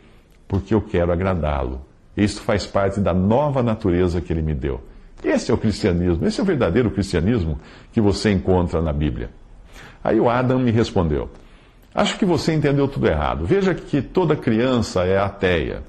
Porque 0.49 0.73
eu 0.73 0.81
quero 0.81 1.13
agradá-lo. 1.13 1.83
Isso 2.17 2.41
faz 2.41 2.67
parte 2.67 3.01
da 3.01 3.13
nova 3.13 3.63
natureza 3.63 4.19
que 4.23 4.33
ele 4.33 4.41
me 4.41 4.55
deu. 4.55 4.81
Esse 5.23 5.51
é 5.51 5.55
o 5.55 5.59
cristianismo, 5.59 6.27
esse 6.27 6.41
é 6.41 6.43
o 6.43 6.47
verdadeiro 6.47 6.91
cristianismo 6.91 7.61
que 7.93 8.01
você 8.01 8.33
encontra 8.33 8.81
na 8.81 8.95
Bíblia. 8.95 9.29
Aí 10.03 10.19
o 10.19 10.31
Adam 10.31 10.59
me 10.59 10.71
respondeu: 10.71 11.29
Acho 11.95 12.19
que 12.19 12.25
você 12.25 12.53
entendeu 12.55 12.89
tudo 12.89 13.07
errado. 13.07 13.45
Veja 13.45 13.75
que 13.75 14.01
toda 14.01 14.35
criança 14.35 15.05
é 15.05 15.19
ateia. 15.19 15.83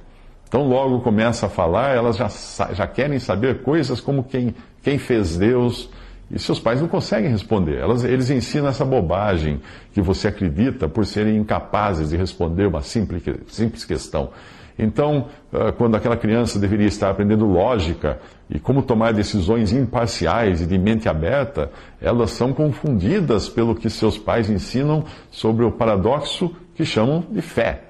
Então, 0.48 0.68
logo 0.68 1.00
começa 1.00 1.48
a 1.48 1.50
falar, 1.50 1.96
elas 1.96 2.16
já, 2.16 2.30
já 2.74 2.86
querem 2.86 3.18
saber 3.18 3.64
coisas 3.64 4.00
como 4.00 4.24
quem, 4.24 4.54
quem 4.84 5.00
fez 5.00 5.36
Deus, 5.36 5.90
e 6.30 6.38
seus 6.38 6.60
pais 6.60 6.82
não 6.82 6.88
conseguem 6.88 7.32
responder. 7.32 7.78
Elas, 7.78 8.04
eles 8.04 8.30
ensinam 8.30 8.68
essa 8.68 8.86
bobagem 8.86 9.62
que 9.94 10.02
você 10.02 10.28
acredita 10.28 10.88
por 10.88 11.06
serem 11.06 11.38
incapazes 11.38 12.10
de 12.10 12.18
responder 12.18 12.68
uma 12.68 12.82
simples, 12.82 13.24
simples 13.48 13.86
questão. 13.86 14.30
Então, 14.78 15.28
ah, 15.52 15.72
quando 15.72 15.96
aquela 15.96 16.18
criança 16.18 16.60
deveria 16.60 16.88
estar 16.88 17.10
aprendendo 17.10 17.46
lógica 17.46 18.20
e 18.50 18.60
como 18.60 18.82
tomar 18.82 19.14
decisões 19.14 19.72
imparciais 19.72 20.62
e 20.62 20.66
de 20.66 20.78
mente 20.78 21.08
aberta, 21.08 21.72
elas 22.02 22.32
são 22.32 22.54
confundidas 22.54 23.48
pelo 23.50 23.76
que 23.76 23.90
seus 23.90 24.18
pais 24.18 24.50
ensinam 24.50 25.04
sobre 25.32 25.64
o 25.66 25.72
paradoxo 25.72 26.56
que 26.76 26.86
chamam 26.86 27.24
de 27.30 27.42
fé. 27.42 27.84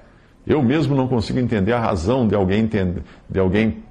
Eu 0.46 0.62
mesmo 0.62 0.94
não 0.94 1.08
consigo 1.08 1.38
entender 1.38 1.72
a 1.72 1.80
razão 1.80 2.28
de 2.28 2.34
alguém, 2.34 2.64
entender, 2.64 3.02
de 3.28 3.38
alguém 3.38 3.82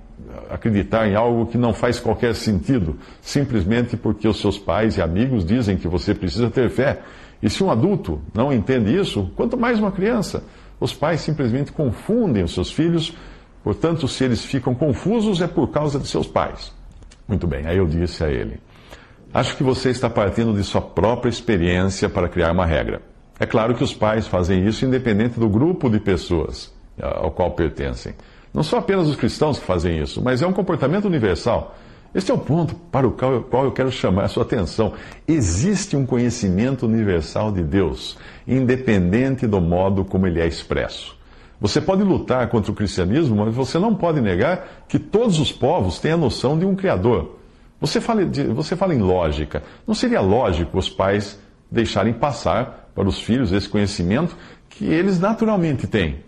acreditar 0.49 1.07
em 1.07 1.15
algo 1.15 1.47
que 1.47 1.57
não 1.57 1.73
faz 1.73 1.99
qualquer 1.99 2.35
sentido, 2.35 2.95
simplesmente 3.21 3.97
porque 3.97 4.27
os 4.27 4.39
seus 4.39 4.57
pais 4.57 4.97
e 4.97 5.01
amigos 5.01 5.45
dizem 5.45 5.77
que 5.77 5.87
você 5.87 6.13
precisa 6.13 6.49
ter 6.49 6.69
fé. 6.69 6.99
E 7.41 7.49
se 7.49 7.63
um 7.63 7.69
adulto 7.69 8.21
não 8.33 8.53
entende 8.53 8.95
isso, 8.95 9.31
quanto 9.35 9.57
mais 9.57 9.79
uma 9.79 9.91
criança. 9.91 10.43
Os 10.79 10.93
pais 10.93 11.21
simplesmente 11.21 11.71
confundem 11.71 12.43
os 12.43 12.53
seus 12.53 12.71
filhos, 12.71 13.15
portanto, 13.63 14.07
se 14.07 14.23
eles 14.23 14.43
ficam 14.43 14.73
confusos 14.75 15.41
é 15.41 15.47
por 15.47 15.67
causa 15.69 15.99
de 15.99 16.07
seus 16.07 16.27
pais. 16.27 16.73
Muito 17.27 17.47
bem, 17.47 17.65
aí 17.65 17.77
eu 17.77 17.87
disse 17.87 18.23
a 18.23 18.29
ele: 18.29 18.59
Acho 19.33 19.55
que 19.55 19.63
você 19.63 19.89
está 19.89 20.09
partindo 20.09 20.53
de 20.53 20.63
sua 20.63 20.81
própria 20.81 21.29
experiência 21.29 22.09
para 22.09 22.29
criar 22.29 22.51
uma 22.51 22.65
regra. 22.65 23.01
É 23.39 23.45
claro 23.45 23.73
que 23.73 23.83
os 23.83 23.93
pais 23.93 24.27
fazem 24.27 24.65
isso 24.67 24.85
independente 24.85 25.39
do 25.39 25.49
grupo 25.49 25.89
de 25.89 25.99
pessoas 25.99 26.73
ao 27.01 27.31
qual 27.31 27.51
pertencem. 27.51 28.13
Não 28.53 28.61
são 28.61 28.77
apenas 28.77 29.07
os 29.07 29.15
cristãos 29.15 29.57
que 29.57 29.65
fazem 29.65 29.99
isso, 29.99 30.21
mas 30.21 30.41
é 30.41 30.47
um 30.47 30.53
comportamento 30.53 31.05
universal. 31.05 31.75
Este 32.13 32.31
é 32.31 32.33
o 32.33 32.37
ponto 32.37 32.75
para 32.75 33.07
o 33.07 33.11
qual 33.11 33.65
eu 33.65 33.71
quero 33.71 33.91
chamar 33.91 34.25
a 34.25 34.27
sua 34.27 34.43
atenção. 34.43 34.93
Existe 35.27 35.95
um 35.95 36.05
conhecimento 36.05 36.85
universal 36.85 37.51
de 37.51 37.63
Deus, 37.63 38.17
independente 38.47 39.47
do 39.47 39.59
modo 39.59 40.05
como 40.05 40.27
ele 40.27 40.39
é 40.39 40.47
expresso. 40.47 41.17
Você 41.59 41.81
pode 41.81 42.03
lutar 42.03 42.47
contra 42.49 42.71
o 42.71 42.75
cristianismo, 42.75 43.35
mas 43.35 43.55
você 43.55 43.79
não 43.79 43.95
pode 43.95 44.21
negar 44.21 44.85
que 44.87 44.99
todos 44.99 45.39
os 45.39 45.51
povos 45.51 45.99
têm 45.99 46.11
a 46.11 46.17
noção 46.17 46.57
de 46.57 46.65
um 46.65 46.75
Criador. 46.75 47.39
Você 47.79 47.99
fala, 47.99 48.25
de, 48.25 48.43
você 48.43 48.75
fala 48.75 48.93
em 48.93 49.01
lógica. 49.01 49.63
Não 49.87 49.95
seria 49.95 50.21
lógico 50.21 50.77
os 50.77 50.89
pais 50.89 51.39
deixarem 51.71 52.13
passar 52.13 52.91
para 52.93 53.07
os 53.07 53.19
filhos 53.19 53.51
esse 53.51 53.67
conhecimento 53.67 54.37
que 54.69 54.85
eles 54.85 55.19
naturalmente 55.19 55.87
têm? 55.87 56.19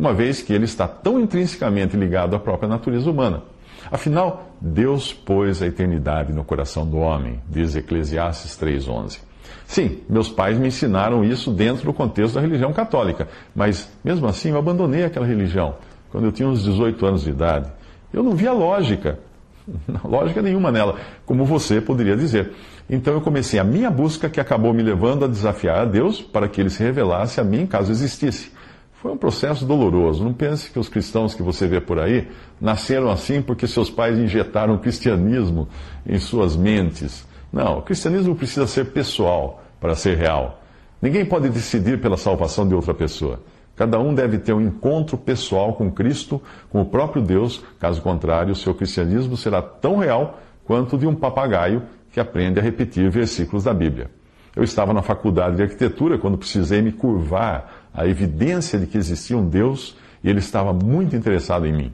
uma 0.00 0.14
vez 0.14 0.40
que 0.40 0.52
ele 0.52 0.64
está 0.64 0.88
tão 0.88 1.20
intrinsecamente 1.20 1.94
ligado 1.94 2.34
à 2.34 2.38
própria 2.38 2.66
natureza 2.66 3.10
humana. 3.10 3.42
Afinal, 3.90 4.50
Deus 4.60 5.12
pôs 5.12 5.62
a 5.62 5.66
eternidade 5.66 6.32
no 6.32 6.44
coração 6.44 6.86
do 6.86 6.98
homem, 6.98 7.40
diz 7.48 7.76
Eclesiastes 7.76 8.58
3,11. 8.58 9.20
Sim, 9.66 10.00
meus 10.08 10.28
pais 10.28 10.58
me 10.58 10.68
ensinaram 10.68 11.24
isso 11.24 11.50
dentro 11.50 11.84
do 11.84 11.92
contexto 11.92 12.34
da 12.34 12.40
religião 12.40 12.72
católica, 12.72 13.28
mas 13.54 13.88
mesmo 14.02 14.26
assim 14.26 14.50
eu 14.50 14.58
abandonei 14.58 15.04
aquela 15.04 15.26
religião 15.26 15.76
quando 16.10 16.24
eu 16.24 16.32
tinha 16.32 16.48
uns 16.48 16.64
18 16.64 17.06
anos 17.06 17.22
de 17.22 17.30
idade. 17.30 17.70
Eu 18.12 18.22
não 18.22 18.32
via 18.32 18.52
lógica, 18.52 19.18
lógica 20.04 20.42
nenhuma 20.42 20.72
nela, 20.72 20.96
como 21.24 21.44
você 21.44 21.80
poderia 21.80 22.16
dizer. 22.16 22.52
Então 22.88 23.14
eu 23.14 23.20
comecei 23.20 23.60
a 23.60 23.64
minha 23.64 23.90
busca 23.90 24.28
que 24.28 24.40
acabou 24.40 24.74
me 24.74 24.82
levando 24.82 25.24
a 25.24 25.28
desafiar 25.28 25.82
a 25.82 25.84
Deus 25.84 26.20
para 26.20 26.48
que 26.48 26.60
ele 26.60 26.70
se 26.70 26.82
revelasse 26.82 27.40
a 27.40 27.44
mim 27.44 27.66
caso 27.66 27.92
existisse. 27.92 28.50
Foi 29.00 29.10
um 29.10 29.16
processo 29.16 29.64
doloroso. 29.64 30.22
Não 30.22 30.34
pense 30.34 30.70
que 30.70 30.78
os 30.78 30.88
cristãos 30.88 31.34
que 31.34 31.42
você 31.42 31.66
vê 31.66 31.80
por 31.80 31.98
aí 31.98 32.28
nasceram 32.60 33.10
assim 33.10 33.40
porque 33.40 33.66
seus 33.66 33.88
pais 33.88 34.18
injetaram 34.18 34.74
o 34.74 34.78
cristianismo 34.78 35.68
em 36.06 36.18
suas 36.18 36.54
mentes. 36.54 37.26
Não, 37.50 37.78
o 37.78 37.82
cristianismo 37.82 38.36
precisa 38.36 38.66
ser 38.66 38.92
pessoal 38.92 39.62
para 39.80 39.94
ser 39.94 40.18
real. 40.18 40.62
Ninguém 41.00 41.24
pode 41.24 41.48
decidir 41.48 41.98
pela 41.98 42.18
salvação 42.18 42.68
de 42.68 42.74
outra 42.74 42.92
pessoa. 42.92 43.40
Cada 43.74 43.98
um 43.98 44.14
deve 44.14 44.36
ter 44.36 44.52
um 44.52 44.60
encontro 44.60 45.16
pessoal 45.16 45.72
com 45.72 45.90
Cristo, 45.90 46.40
com 46.68 46.82
o 46.82 46.84
próprio 46.84 47.22
Deus. 47.22 47.64
Caso 47.78 48.02
contrário, 48.02 48.52
o 48.52 48.56
seu 48.56 48.74
cristianismo 48.74 49.34
será 49.34 49.62
tão 49.62 49.96
real 49.96 50.38
quanto 50.66 50.98
de 50.98 51.06
um 51.06 51.14
papagaio 51.14 51.82
que 52.12 52.20
aprende 52.20 52.60
a 52.60 52.62
repetir 52.62 53.08
versículos 53.08 53.64
da 53.64 53.72
Bíblia. 53.72 54.10
Eu 54.54 54.62
estava 54.62 54.92
na 54.92 55.00
faculdade 55.00 55.56
de 55.56 55.62
arquitetura 55.62 56.18
quando 56.18 56.36
precisei 56.36 56.82
me 56.82 56.92
curvar 56.92 57.79
a 57.92 58.06
evidência 58.06 58.78
de 58.78 58.86
que 58.86 58.98
existia 58.98 59.36
um 59.36 59.48
Deus 59.48 59.96
e 60.22 60.28
ele 60.28 60.38
estava 60.38 60.72
muito 60.72 61.16
interessado 61.16 61.66
em 61.66 61.72
mim. 61.72 61.92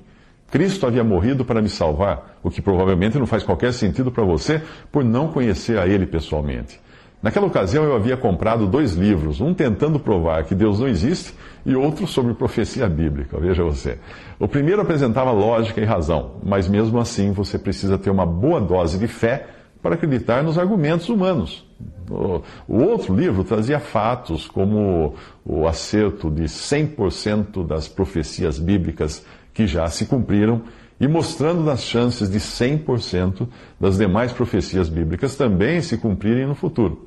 Cristo 0.51 0.87
havia 0.87 1.03
morrido 1.03 1.45
para 1.45 1.61
me 1.61 1.69
salvar, 1.69 2.39
o 2.43 2.51
que 2.51 2.63
provavelmente 2.63 3.19
não 3.19 3.27
faz 3.27 3.43
qualquer 3.43 3.73
sentido 3.73 4.13
para 4.13 4.25
você 4.25 4.63
por 4.93 5.05
não 5.05 5.29
conhecer 5.29 5.79
a 5.79 5.87
Ele 5.87 6.07
pessoalmente. 6.07 6.81
Naquela 7.23 7.47
ocasião 7.47 7.83
eu 7.83 7.97
havia 7.97 8.17
comprado 8.17 8.67
dois 8.67 8.93
livros, 8.93 9.41
um 9.41 9.53
tentando 9.53 9.99
provar 9.99 10.45
que 10.45 10.55
Deus 10.55 10.79
não 10.79 10.87
existe 10.87 11.35
e 11.65 11.75
outro 11.75 12.07
sobre 12.07 12.35
profecia 12.35 12.89
bíblica. 12.89 13.41
Veja 13.41 13.65
você. 13.65 13.99
O 14.39 14.47
primeiro 14.47 14.83
apresentava 14.83 15.33
lógica 15.33 15.81
e 15.81 15.85
razão, 15.85 16.33
mas 16.45 16.69
mesmo 16.69 17.01
assim 17.01 17.33
você 17.33 17.59
precisa 17.59 17.99
ter 17.99 18.11
uma 18.11 18.25
boa 18.25 18.61
dose 18.61 18.99
de 18.99 19.09
fé 19.09 19.47
para 19.87 19.95
acreditar 19.95 20.43
nos 20.43 20.59
argumentos 20.59 21.09
humanos. 21.09 21.65
O 22.11 22.77
outro 22.77 23.15
livro 23.15 23.45
trazia 23.45 23.79
fatos 23.79 24.49
como 24.49 25.15
o 25.45 25.69
acerto 25.69 26.29
de 26.29 26.43
100% 26.43 27.65
das 27.65 27.87
profecias 27.87 28.59
bíblicas 28.59 29.25
que 29.55 29.65
já 29.65 29.87
se 29.87 30.07
cumpriram 30.07 30.63
e 30.99 31.07
mostrando 31.07 31.71
as 31.71 31.85
chances 31.85 32.29
de 32.29 32.41
100% 32.41 33.47
das 33.79 33.97
demais 33.97 34.33
profecias 34.33 34.89
bíblicas 34.89 35.37
também 35.37 35.81
se 35.81 35.97
cumprirem 35.97 36.49
no 36.49 36.57
futuro. 36.57 37.07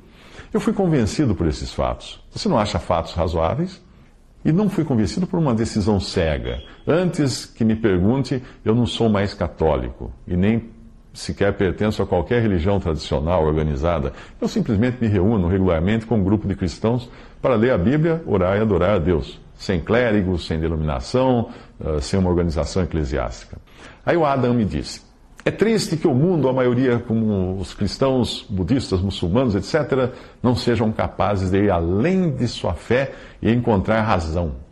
Eu 0.50 0.58
fui 0.58 0.72
convencido 0.72 1.34
por 1.34 1.46
esses 1.46 1.74
fatos. 1.74 2.18
Você 2.30 2.48
não 2.48 2.58
acha 2.58 2.78
fatos 2.78 3.12
razoáveis? 3.12 3.84
E 4.42 4.50
não 4.52 4.70
fui 4.70 4.84
convencido 4.84 5.26
por 5.26 5.38
uma 5.38 5.52
decisão 5.52 6.00
cega. 6.00 6.62
Antes 6.86 7.44
que 7.44 7.62
me 7.62 7.76
pergunte, 7.76 8.42
eu 8.64 8.74
não 8.74 8.86
sou 8.86 9.10
mais 9.10 9.34
católico 9.34 10.10
e 10.26 10.34
nem 10.34 10.70
sequer 11.12 11.52
pertenço 11.54 12.02
a 12.02 12.06
qualquer 12.06 12.42
religião 12.42 12.78
tradicional 12.78 13.44
organizada. 13.44 14.12
Eu 14.40 14.48
simplesmente 14.48 14.98
me 15.00 15.08
reúno 15.08 15.48
regularmente 15.48 16.06
com 16.06 16.16
um 16.16 16.24
grupo 16.24 16.46
de 16.46 16.54
cristãos 16.54 17.10
para 17.42 17.54
ler 17.54 17.72
a 17.72 17.78
Bíblia, 17.78 18.22
orar 18.26 18.56
e 18.56 18.60
adorar 18.60 18.96
a 18.96 18.98
Deus, 18.98 19.40
sem 19.54 19.80
clérigos, 19.80 20.46
sem 20.46 20.60
denominação, 20.60 21.50
uh, 21.80 22.00
sem 22.00 22.18
uma 22.18 22.30
organização 22.30 22.82
eclesiástica. 22.82 23.58
Aí 24.04 24.16
o 24.16 24.24
Adam 24.24 24.54
me 24.54 24.64
disse: 24.64 25.02
é 25.44 25.50
triste 25.50 25.96
que 25.96 26.06
o 26.06 26.14
mundo, 26.14 26.48
a 26.48 26.52
maioria, 26.52 26.98
como 26.98 27.56
os 27.58 27.74
cristãos, 27.74 28.46
budistas, 28.48 29.00
muçulmanos, 29.00 29.54
etc., 29.54 30.10
não 30.42 30.54
sejam 30.54 30.92
capazes 30.92 31.50
de 31.50 31.64
ir 31.64 31.70
além 31.70 32.30
de 32.30 32.46
sua 32.46 32.74
fé 32.74 33.12
e 33.42 33.50
encontrar 33.50 34.02
razão 34.02 34.69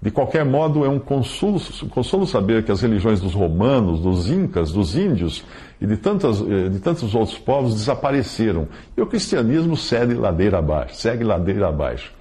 de 0.00 0.12
qualquer 0.12 0.44
modo, 0.44 0.84
é 0.84 0.88
um 0.88 1.00
consolo, 1.00 1.60
consolo, 1.90 2.24
saber 2.24 2.62
que 2.62 2.70
as 2.70 2.80
religiões 2.80 3.20
dos 3.20 3.34
romanos, 3.34 4.00
dos 4.00 4.30
incas, 4.30 4.70
dos 4.70 4.96
índios 4.96 5.44
e 5.80 5.86
de, 5.86 5.96
tantas, 5.96 6.40
eh, 6.40 6.68
de 6.68 6.78
tantos 6.78 7.16
outros 7.16 7.36
povos 7.36 7.74
desapareceram. 7.74 8.68
E 8.96 9.02
o 9.02 9.06
cristianismo 9.06 9.76
segue 9.76 10.14
ladeira 10.14 10.58
abaixo, 10.58 10.94
segue 10.94 11.24
ladeira 11.24 11.68
abaixo. 11.68 12.12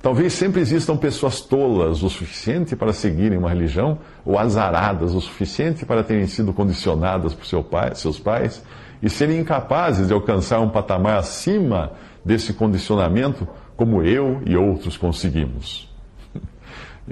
Talvez 0.00 0.32
sempre 0.32 0.60
existam 0.62 0.96
pessoas 0.96 1.40
tolas 1.40 2.02
o 2.02 2.08
suficiente 2.08 2.74
para 2.74 2.94
seguirem 2.94 3.36
uma 3.36 3.50
religião, 3.50 3.98
ou 4.24 4.38
azaradas 4.38 5.12
o 5.12 5.20
suficiente 5.20 5.84
para 5.84 6.02
terem 6.02 6.26
sido 6.26 6.54
condicionadas 6.54 7.34
por 7.34 7.44
seu 7.44 7.62
pai, 7.62 7.94
seus 7.94 8.18
pais, 8.18 8.62
e 9.02 9.10
serem 9.10 9.40
incapazes 9.40 10.06
de 10.06 10.14
alcançar 10.14 10.60
um 10.60 10.70
patamar 10.70 11.18
acima 11.18 11.92
desse 12.24 12.54
condicionamento 12.54 13.46
como 13.76 14.02
eu 14.02 14.40
e 14.46 14.56
outros 14.56 14.96
conseguimos. 14.96 15.87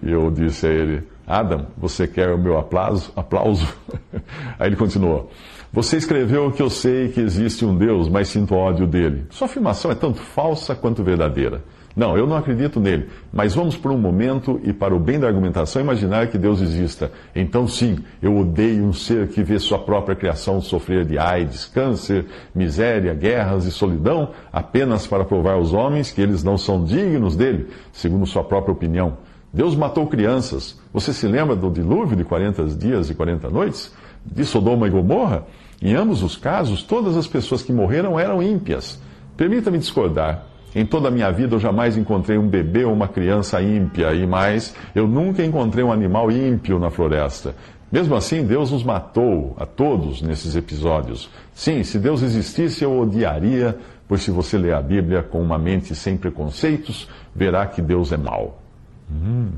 E 0.02 0.10
eu 0.10 0.30
disse 0.30 0.66
a 0.66 0.70
ele: 0.70 1.02
Adam, 1.26 1.66
você 1.76 2.06
quer 2.06 2.30
o 2.30 2.38
meu 2.38 2.58
aplauso? 2.58 3.12
aplauso? 3.16 3.66
Aí 4.58 4.68
ele 4.68 4.76
continuou: 4.76 5.30
Você 5.72 5.96
escreveu 5.96 6.50
que 6.52 6.62
eu 6.62 6.70
sei 6.70 7.08
que 7.08 7.20
existe 7.20 7.64
um 7.64 7.76
Deus, 7.76 8.08
mas 8.08 8.28
sinto 8.28 8.54
ódio 8.54 8.86
dele. 8.86 9.26
Sua 9.30 9.46
afirmação 9.46 9.90
é 9.90 9.94
tanto 9.94 10.20
falsa 10.20 10.74
quanto 10.74 11.02
verdadeira. 11.02 11.62
Não, 11.96 12.14
eu 12.14 12.26
não 12.26 12.36
acredito 12.36 12.78
nele. 12.78 13.08
Mas 13.32 13.54
vamos 13.54 13.74
por 13.74 13.90
um 13.90 13.96
momento 13.96 14.60
e, 14.62 14.70
para 14.70 14.94
o 14.94 15.00
bem 15.00 15.18
da 15.18 15.26
argumentação, 15.26 15.80
imaginar 15.80 16.26
que 16.26 16.36
Deus 16.36 16.60
exista. 16.60 17.10
Então, 17.34 17.66
sim, 17.66 17.96
eu 18.20 18.36
odeio 18.36 18.84
um 18.84 18.92
ser 18.92 19.28
que 19.28 19.42
vê 19.42 19.58
sua 19.58 19.78
própria 19.78 20.14
criação 20.14 20.60
sofrer 20.60 21.06
de 21.06 21.18
AIDS, 21.18 21.64
câncer, 21.64 22.26
miséria, 22.54 23.14
guerras 23.14 23.64
e 23.64 23.70
solidão, 23.70 24.32
apenas 24.52 25.06
para 25.06 25.24
provar 25.24 25.54
aos 25.54 25.72
homens 25.72 26.12
que 26.12 26.20
eles 26.20 26.44
não 26.44 26.58
são 26.58 26.84
dignos 26.84 27.34
dele, 27.34 27.70
segundo 27.92 28.26
sua 28.26 28.44
própria 28.44 28.74
opinião. 28.74 29.16
Deus 29.56 29.74
matou 29.74 30.06
crianças. 30.06 30.78
Você 30.92 31.14
se 31.14 31.26
lembra 31.26 31.56
do 31.56 31.70
dilúvio 31.70 32.14
de 32.14 32.24
40 32.24 32.62
dias 32.76 33.08
e 33.08 33.14
40 33.14 33.48
noites? 33.48 33.90
De 34.22 34.44
Sodoma 34.44 34.86
e 34.86 34.90
Gomorra? 34.90 35.46
Em 35.80 35.94
ambos 35.94 36.22
os 36.22 36.36
casos, 36.36 36.82
todas 36.82 37.16
as 37.16 37.26
pessoas 37.26 37.62
que 37.62 37.72
morreram 37.72 38.20
eram 38.20 38.42
ímpias. 38.42 39.00
Permita-me 39.34 39.78
discordar. 39.78 40.44
Em 40.74 40.84
toda 40.84 41.08
a 41.08 41.10
minha 41.10 41.30
vida 41.32 41.54
eu 41.54 41.58
jamais 41.58 41.96
encontrei 41.96 42.36
um 42.36 42.46
bebê 42.46 42.84
ou 42.84 42.92
uma 42.92 43.08
criança 43.08 43.62
ímpia, 43.62 44.12
e 44.12 44.26
mais, 44.26 44.74
eu 44.94 45.08
nunca 45.08 45.42
encontrei 45.42 45.82
um 45.82 45.90
animal 45.90 46.30
ímpio 46.30 46.78
na 46.78 46.90
floresta. 46.90 47.54
Mesmo 47.90 48.14
assim, 48.14 48.44
Deus 48.44 48.72
nos 48.72 48.84
matou 48.84 49.56
a 49.58 49.64
todos 49.64 50.20
nesses 50.20 50.54
episódios. 50.54 51.30
Sim, 51.54 51.82
se 51.82 51.98
Deus 51.98 52.20
existisse, 52.20 52.84
eu 52.84 53.00
odiaria, 53.00 53.74
pois 54.06 54.20
se 54.20 54.30
você 54.30 54.58
ler 54.58 54.74
a 54.74 54.82
Bíblia 54.82 55.22
com 55.22 55.40
uma 55.40 55.56
mente 55.56 55.94
sem 55.94 56.14
preconceitos, 56.14 57.08
verá 57.34 57.64
que 57.64 57.80
Deus 57.80 58.12
é 58.12 58.18
mau. 58.18 58.65
Hum. 59.10 59.50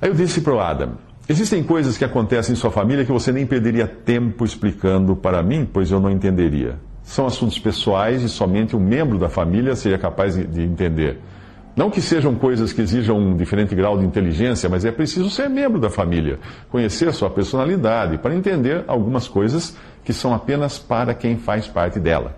Aí 0.00 0.08
eu 0.08 0.14
disse 0.14 0.40
para 0.40 0.54
o 0.54 0.60
Adam: 0.60 0.92
Existem 1.28 1.62
coisas 1.62 1.96
que 1.96 2.04
acontecem 2.04 2.52
em 2.52 2.56
sua 2.56 2.70
família 2.70 3.04
que 3.04 3.12
você 3.12 3.32
nem 3.32 3.46
perderia 3.46 3.86
tempo 3.86 4.44
explicando 4.44 5.16
para 5.16 5.42
mim, 5.42 5.66
pois 5.70 5.90
eu 5.90 5.98
não 5.98 6.10
entenderia. 6.10 6.78
São 7.02 7.26
assuntos 7.26 7.58
pessoais 7.58 8.22
e 8.22 8.28
somente 8.28 8.76
um 8.76 8.80
membro 8.80 9.18
da 9.18 9.28
família 9.28 9.74
seria 9.74 9.98
capaz 9.98 10.36
de 10.36 10.62
entender. 10.62 11.20
Não 11.76 11.90
que 11.90 12.00
sejam 12.00 12.34
coisas 12.34 12.72
que 12.72 12.82
exijam 12.82 13.18
um 13.18 13.36
diferente 13.36 13.74
grau 13.74 13.98
de 13.98 14.04
inteligência, 14.04 14.68
mas 14.68 14.84
é 14.84 14.92
preciso 14.92 15.28
ser 15.28 15.48
membro 15.48 15.80
da 15.80 15.90
família, 15.90 16.38
conhecer 16.70 17.12
sua 17.12 17.28
personalidade, 17.28 18.18
para 18.18 18.34
entender 18.34 18.84
algumas 18.86 19.26
coisas 19.26 19.76
que 20.04 20.12
são 20.12 20.32
apenas 20.32 20.78
para 20.78 21.14
quem 21.14 21.36
faz 21.36 21.66
parte 21.66 21.98
dela. 21.98 22.36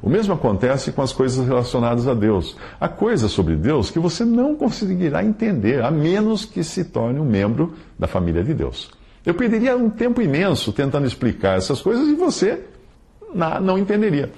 O 0.00 0.08
mesmo 0.08 0.32
acontece 0.32 0.92
com 0.92 1.02
as 1.02 1.12
coisas 1.12 1.46
relacionadas 1.46 2.06
a 2.06 2.14
Deus. 2.14 2.56
Há 2.80 2.88
coisas 2.88 3.32
sobre 3.32 3.56
Deus 3.56 3.90
que 3.90 3.98
você 3.98 4.24
não 4.24 4.54
conseguirá 4.54 5.24
entender, 5.24 5.82
a 5.82 5.90
menos 5.90 6.44
que 6.44 6.62
se 6.62 6.84
torne 6.84 7.18
um 7.18 7.24
membro 7.24 7.74
da 7.98 8.06
família 8.06 8.44
de 8.44 8.54
Deus. 8.54 8.90
Eu 9.26 9.34
perderia 9.34 9.76
um 9.76 9.90
tempo 9.90 10.22
imenso 10.22 10.72
tentando 10.72 11.06
explicar 11.06 11.58
essas 11.58 11.80
coisas 11.80 12.06
e 12.08 12.14
você 12.14 12.64
não 13.34 13.76
entenderia. 13.76 14.30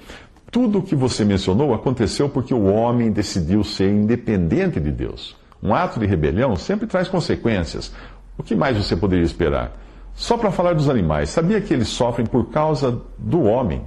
Tudo 0.51 0.79
o 0.79 0.83
que 0.83 0.95
você 0.95 1.23
mencionou 1.23 1.73
aconteceu 1.73 2.27
porque 2.27 2.53
o 2.53 2.65
homem 2.65 3.11
decidiu 3.11 3.63
ser 3.63 3.89
independente 3.89 4.79
de 4.79 4.91
Deus. 4.91 5.35
Um 5.63 5.73
ato 5.73 5.99
de 5.99 6.05
rebelião 6.05 6.55
sempre 6.55 6.87
traz 6.87 7.07
consequências. 7.07 7.93
O 8.37 8.43
que 8.43 8.55
mais 8.55 8.75
você 8.75 8.95
poderia 8.95 9.23
esperar? 9.23 9.79
Só 10.13 10.37
para 10.37 10.51
falar 10.51 10.73
dos 10.73 10.89
animais, 10.89 11.29
sabia 11.29 11.61
que 11.61 11.73
eles 11.73 11.87
sofrem 11.87 12.25
por 12.25 12.49
causa 12.49 12.99
do 13.17 13.43
homem? 13.43 13.81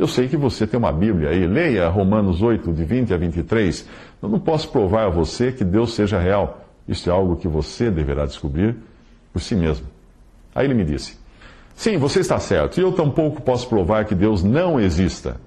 Eu 0.00 0.08
sei 0.08 0.28
que 0.28 0.36
você 0.36 0.66
tem 0.66 0.78
uma 0.78 0.90
Bíblia 0.90 1.28
aí, 1.28 1.46
leia 1.46 1.86
Romanos 1.90 2.40
8, 2.40 2.72
de 2.72 2.84
20 2.84 3.12
a 3.12 3.18
23. 3.18 3.86
Eu 4.22 4.30
não 4.30 4.40
posso 4.40 4.70
provar 4.70 5.04
a 5.04 5.10
você 5.10 5.52
que 5.52 5.62
Deus 5.62 5.92
seja 5.92 6.18
real. 6.18 6.64
Isso 6.88 7.10
é 7.10 7.12
algo 7.12 7.36
que 7.36 7.46
você 7.46 7.90
deverá 7.90 8.24
descobrir 8.24 8.76
por 9.30 9.42
si 9.42 9.54
mesmo. 9.54 9.86
Aí 10.54 10.64
ele 10.64 10.72
me 10.72 10.86
disse: 10.86 11.18
Sim, 11.74 11.98
você 11.98 12.20
está 12.20 12.38
certo, 12.38 12.78
e 12.78 12.82
eu 12.82 12.92
tampouco 12.92 13.42
posso 13.42 13.68
provar 13.68 14.06
que 14.06 14.14
Deus 14.14 14.42
não 14.42 14.80
exista. 14.80 15.38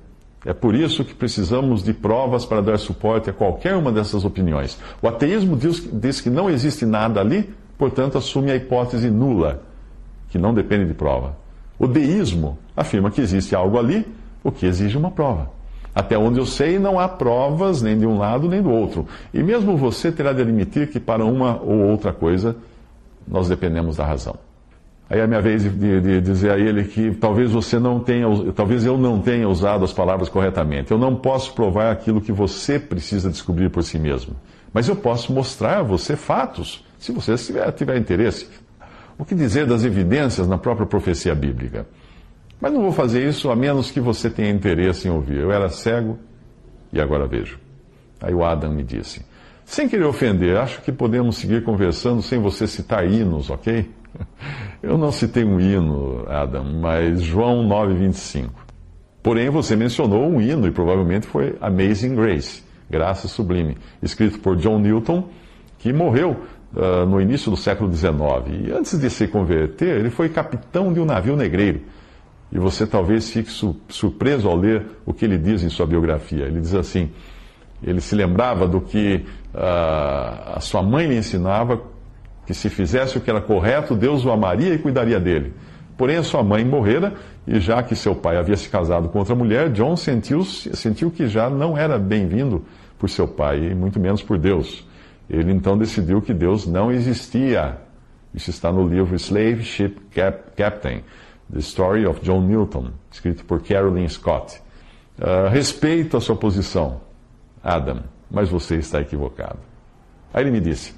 É 0.46 0.54
por 0.54 0.76
isso 0.76 1.04
que 1.04 1.16
precisamos 1.16 1.84
de 1.84 1.92
provas 1.92 2.46
para 2.46 2.62
dar 2.62 2.78
suporte 2.78 3.32
a 3.32 3.34
qualquer 3.34 3.76
uma 3.76 3.92
dessas 3.92 4.24
opiniões. 4.24 4.80
O 5.02 5.08
ateísmo 5.08 5.58
diz, 5.58 5.90
diz 5.92 6.22
que 6.22 6.30
não 6.30 6.48
existe 6.48 6.86
nada 6.86 7.20
ali, 7.20 7.52
portanto 7.76 8.20
assume 8.20 8.52
a 8.52 8.56
hipótese 8.56 9.10
nula, 9.10 9.64
que 10.30 10.38
não 10.38 10.54
depende 10.54 10.86
de 10.86 10.94
prova. 10.94 11.36
O 11.80 11.88
deísmo 11.88 12.60
afirma 12.78 13.10
que 13.10 13.20
existe 13.20 13.56
algo 13.56 13.80
ali, 13.80 14.06
o 14.44 14.52
que 14.52 14.66
exige 14.66 14.98
uma 14.98 15.12
prova. 15.12 15.52
Até 15.96 16.18
onde 16.18 16.40
eu 16.40 16.46
sei, 16.46 16.80
não 16.80 17.00
há 17.00 17.08
provas 17.08 17.82
nem 17.82 17.98
de 17.98 18.06
um 18.06 18.18
lado 18.18 18.50
nem 18.50 18.62
do 18.62 18.72
outro. 18.72 19.06
E 19.34 19.44
mesmo 19.44 19.78
você 19.78 20.12
terá 20.12 20.34
de 20.34 20.42
admitir 20.42 20.90
que 20.90 21.00
para 21.00 21.24
uma 21.24 21.62
ou 21.62 21.80
outra 21.82 22.12
coisa 22.12 22.56
nós 23.28 23.48
dependemos 23.48 23.98
da 23.98 24.06
razão. 24.06 24.36
Aí 25.10 25.20
é 25.20 25.24
a 25.24 25.28
minha 25.28 25.42
vez 25.42 25.62
de, 25.62 26.02
de, 26.02 26.22
dizer 26.22 26.52
a 26.52 26.58
ele 26.58 26.86
que 26.86 27.12
talvez 27.12 27.52
você 27.52 27.78
não 27.78 28.00
tenha, 28.00 28.26
talvez 28.56 28.86
eu 28.86 28.98
não 28.98 29.22
tenha 29.22 29.48
usado 29.48 29.86
as 29.86 29.94
palavras 29.94 30.30
corretamente. 30.30 30.92
Eu 30.92 30.98
não 30.98 31.16
posso 31.16 31.54
provar 31.54 31.92
aquilo 31.92 32.20
que 32.20 32.32
você 32.32 32.80
precisa 32.80 33.30
descobrir 33.30 33.70
por 33.70 33.84
si 33.84 34.00
mesmo. 34.00 34.36
Mas 34.74 34.88
eu 34.88 34.96
posso 34.96 35.32
mostrar 35.32 35.80
a 35.80 35.84
você 35.84 36.16
fatos, 36.16 36.84
se 36.98 37.12
você 37.12 37.36
tiver, 37.36 37.72
tiver 37.74 37.98
interesse. 37.98 38.48
O 39.18 39.24
que 39.24 39.36
dizer 39.36 39.68
das 39.68 39.84
evidências 39.84 40.48
na 40.48 40.58
própria 40.58 40.88
profecia 40.88 41.36
bíblica? 41.36 41.86
Mas 42.64 42.72
não 42.72 42.82
vou 42.82 42.94
fazer 42.94 43.28
isso 43.28 43.52
a 43.52 43.58
menos 43.58 43.92
que 43.92 44.00
você 44.00 44.30
tenha 44.30 44.50
interesse 44.50 45.06
em 45.06 45.12
ouvir. 45.12 45.40
Eu 45.40 45.52
era 45.52 45.68
cego 45.68 46.18
e 46.94 47.02
agora 47.02 47.28
vejo. 47.28 47.60
Aí 48.22 48.34
o 48.34 48.42
Adam 48.42 48.72
me 48.72 48.86
disse: 48.86 49.22
Sem 49.66 49.90
querer 49.90 50.06
ofender, 50.06 50.56
acho 50.56 50.82
que 50.82 50.90
podemos 50.90 51.36
seguir 51.36 51.66
conversando 51.66 52.22
sem 52.22 52.40
você 52.40 52.66
citar 52.66 53.06
hinos, 53.06 53.50
ok? 53.50 53.92
Eu 54.82 54.98
não 54.98 55.12
citei 55.12 55.44
um 55.44 55.60
hino, 55.60 56.24
Adam, 56.30 56.64
mas 56.64 57.22
João 57.22 57.68
9,25. 57.68 58.52
Porém, 59.22 59.50
você 59.50 59.76
mencionou 59.76 60.26
um 60.26 60.40
hino 60.40 60.66
e 60.66 60.72
provavelmente 60.72 61.28
foi 61.28 61.58
Amazing 61.60 62.16
Grace, 62.16 62.64
Graça 62.90 63.28
Sublime, 63.28 63.78
escrito 64.02 64.40
por 64.40 64.56
John 64.56 64.80
Newton, 64.80 65.28
que 65.80 65.92
morreu 65.92 66.38
uh, 66.74 67.06
no 67.06 67.20
início 67.20 67.52
do 67.52 67.58
século 67.58 67.94
XIX. 67.94 68.14
E 68.68 68.72
antes 68.72 68.98
de 68.98 69.10
se 69.10 69.28
converter, 69.28 69.98
ele 69.98 70.10
foi 70.10 70.30
capitão 70.30 70.94
de 70.94 71.02
um 71.02 71.06
navio 71.06 71.36
negreiro. 71.36 71.82
E 72.54 72.60
você 72.60 72.86
talvez 72.86 73.32
fique 73.32 73.50
surpreso 73.90 74.48
ao 74.48 74.56
ler 74.56 74.86
o 75.08 75.12
que 75.12 75.26
ele 75.26 75.40
diz 75.40 75.64
em 75.64 75.70
sua 75.70 75.88
biografia. 75.88 76.46
Ele 76.46 76.62
diz 76.62 76.76
assim: 76.76 77.10
ele 77.82 78.00
se 78.00 78.14
lembrava 78.14 78.68
do 78.68 78.80
que 78.80 79.26
uh, 79.56 80.56
a 80.56 80.60
sua 80.62 80.84
mãe 80.84 81.08
lhe 81.08 81.18
ensinava, 81.18 81.82
que 82.46 82.54
se 82.54 82.70
fizesse 82.70 83.18
o 83.18 83.22
que 83.22 83.30
era 83.30 83.42
correto, 83.42 83.96
Deus 83.96 84.24
o 84.24 84.30
amaria 84.30 84.72
e 84.72 84.78
cuidaria 84.78 85.20
dele. 85.20 85.52
Porém, 85.98 86.18
a 86.18 86.24
sua 86.24 86.44
mãe 86.44 86.64
morrera, 86.64 87.16
e 87.48 87.60
já 87.60 87.82
que 87.82 87.96
seu 87.96 88.14
pai 88.14 88.38
havia 88.38 88.56
se 88.56 88.70
casado 88.70 89.10
com 89.10 89.18
outra 89.18 89.34
mulher, 89.34 89.72
John 89.72 89.96
sentiu, 89.96 90.44
sentiu 90.46 91.10
que 91.10 91.28
já 91.28 91.50
não 91.50 91.76
era 91.76 91.98
bem-vindo 91.98 92.64
por 93.00 93.10
seu 93.10 93.28
pai, 93.28 93.72
e 93.72 93.76
muito 93.76 94.00
menos 94.00 94.22
por 94.22 94.38
Deus. 94.38 94.88
Ele 95.28 95.52
então 95.52 95.76
decidiu 95.76 96.22
que 96.22 96.34
Deus 96.34 96.68
não 96.68 96.92
existia. 96.92 97.78
Isso 98.34 98.52
está 98.52 98.72
no 98.72 98.88
livro 98.88 99.16
Slave 99.16 99.64
Ship 99.64 99.96
Cap 100.12 100.52
Captain 100.56 101.02
The 101.54 101.60
Story 101.60 102.06
of 102.06 102.20
John 102.22 102.42
Newton, 102.48 102.92
escrito 103.12 103.46
por 103.46 103.62
Carolyn 103.62 104.08
Scott. 104.10 104.60
Uh, 105.20 105.48
respeito 105.50 106.18
a 106.18 106.22
sua 106.22 106.36
posição, 106.36 107.02
Adam, 107.64 108.02
mas 108.30 108.50
você 108.50 108.78
está 108.78 109.00
equivocado. 109.00 109.60
Aí 110.34 110.44
ele 110.44 110.52
me 110.52 110.60
disse: 110.60 110.96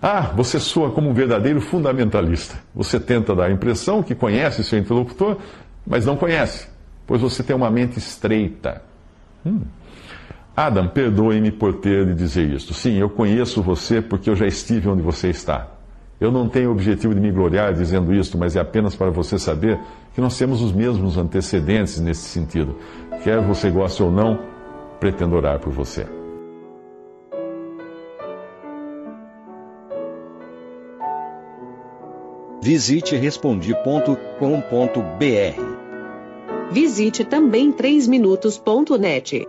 Ah, 0.00 0.32
você 0.34 0.58
soa 0.58 0.90
como 0.90 1.10
um 1.10 1.12
verdadeiro 1.12 1.60
fundamentalista. 1.60 2.56
Você 2.74 2.98
tenta 2.98 3.34
dar 3.34 3.46
a 3.46 3.50
impressão 3.50 4.02
que 4.02 4.14
conhece 4.14 4.64
seu 4.64 4.78
interlocutor, 4.78 5.36
mas 5.86 6.06
não 6.06 6.16
conhece, 6.16 6.68
pois 7.06 7.20
você 7.20 7.42
tem 7.42 7.54
uma 7.54 7.70
mente 7.70 7.98
estreita. 7.98 8.82
Hum. 9.44 9.60
Adam, 10.56 10.88
perdoe-me 10.88 11.50
por 11.50 11.74
ter 11.74 12.06
de 12.06 12.14
dizer 12.14 12.48
isto. 12.50 12.72
Sim, 12.72 12.96
eu 12.96 13.10
conheço 13.10 13.62
você 13.62 14.00
porque 14.00 14.30
eu 14.30 14.36
já 14.36 14.46
estive 14.46 14.88
onde 14.88 15.02
você 15.02 15.28
está. 15.28 15.68
Eu 16.20 16.30
não 16.30 16.48
tenho 16.48 16.68
o 16.68 16.72
objetivo 16.72 17.14
de 17.14 17.20
me 17.20 17.32
gloriar 17.32 17.72
dizendo 17.72 18.12
isto, 18.12 18.36
mas 18.36 18.54
é 18.54 18.60
apenas 18.60 18.94
para 18.94 19.10
você 19.10 19.38
saber 19.38 19.80
que 20.14 20.20
nós 20.20 20.36
temos 20.36 20.60
os 20.60 20.70
mesmos 20.70 21.16
antecedentes 21.16 21.98
nesse 21.98 22.28
sentido. 22.28 22.76
Quer 23.24 23.40
você 23.40 23.70
goste 23.70 24.02
ou 24.02 24.10
não, 24.10 24.38
pretendo 25.00 25.34
orar 25.34 25.58
por 25.58 25.72
você. 25.72 26.06
Visite 32.62 33.16
respondi.com.br. 33.16 34.10
Visite 36.70 37.24
também 37.24 37.72
3minutos.net. 37.72 39.48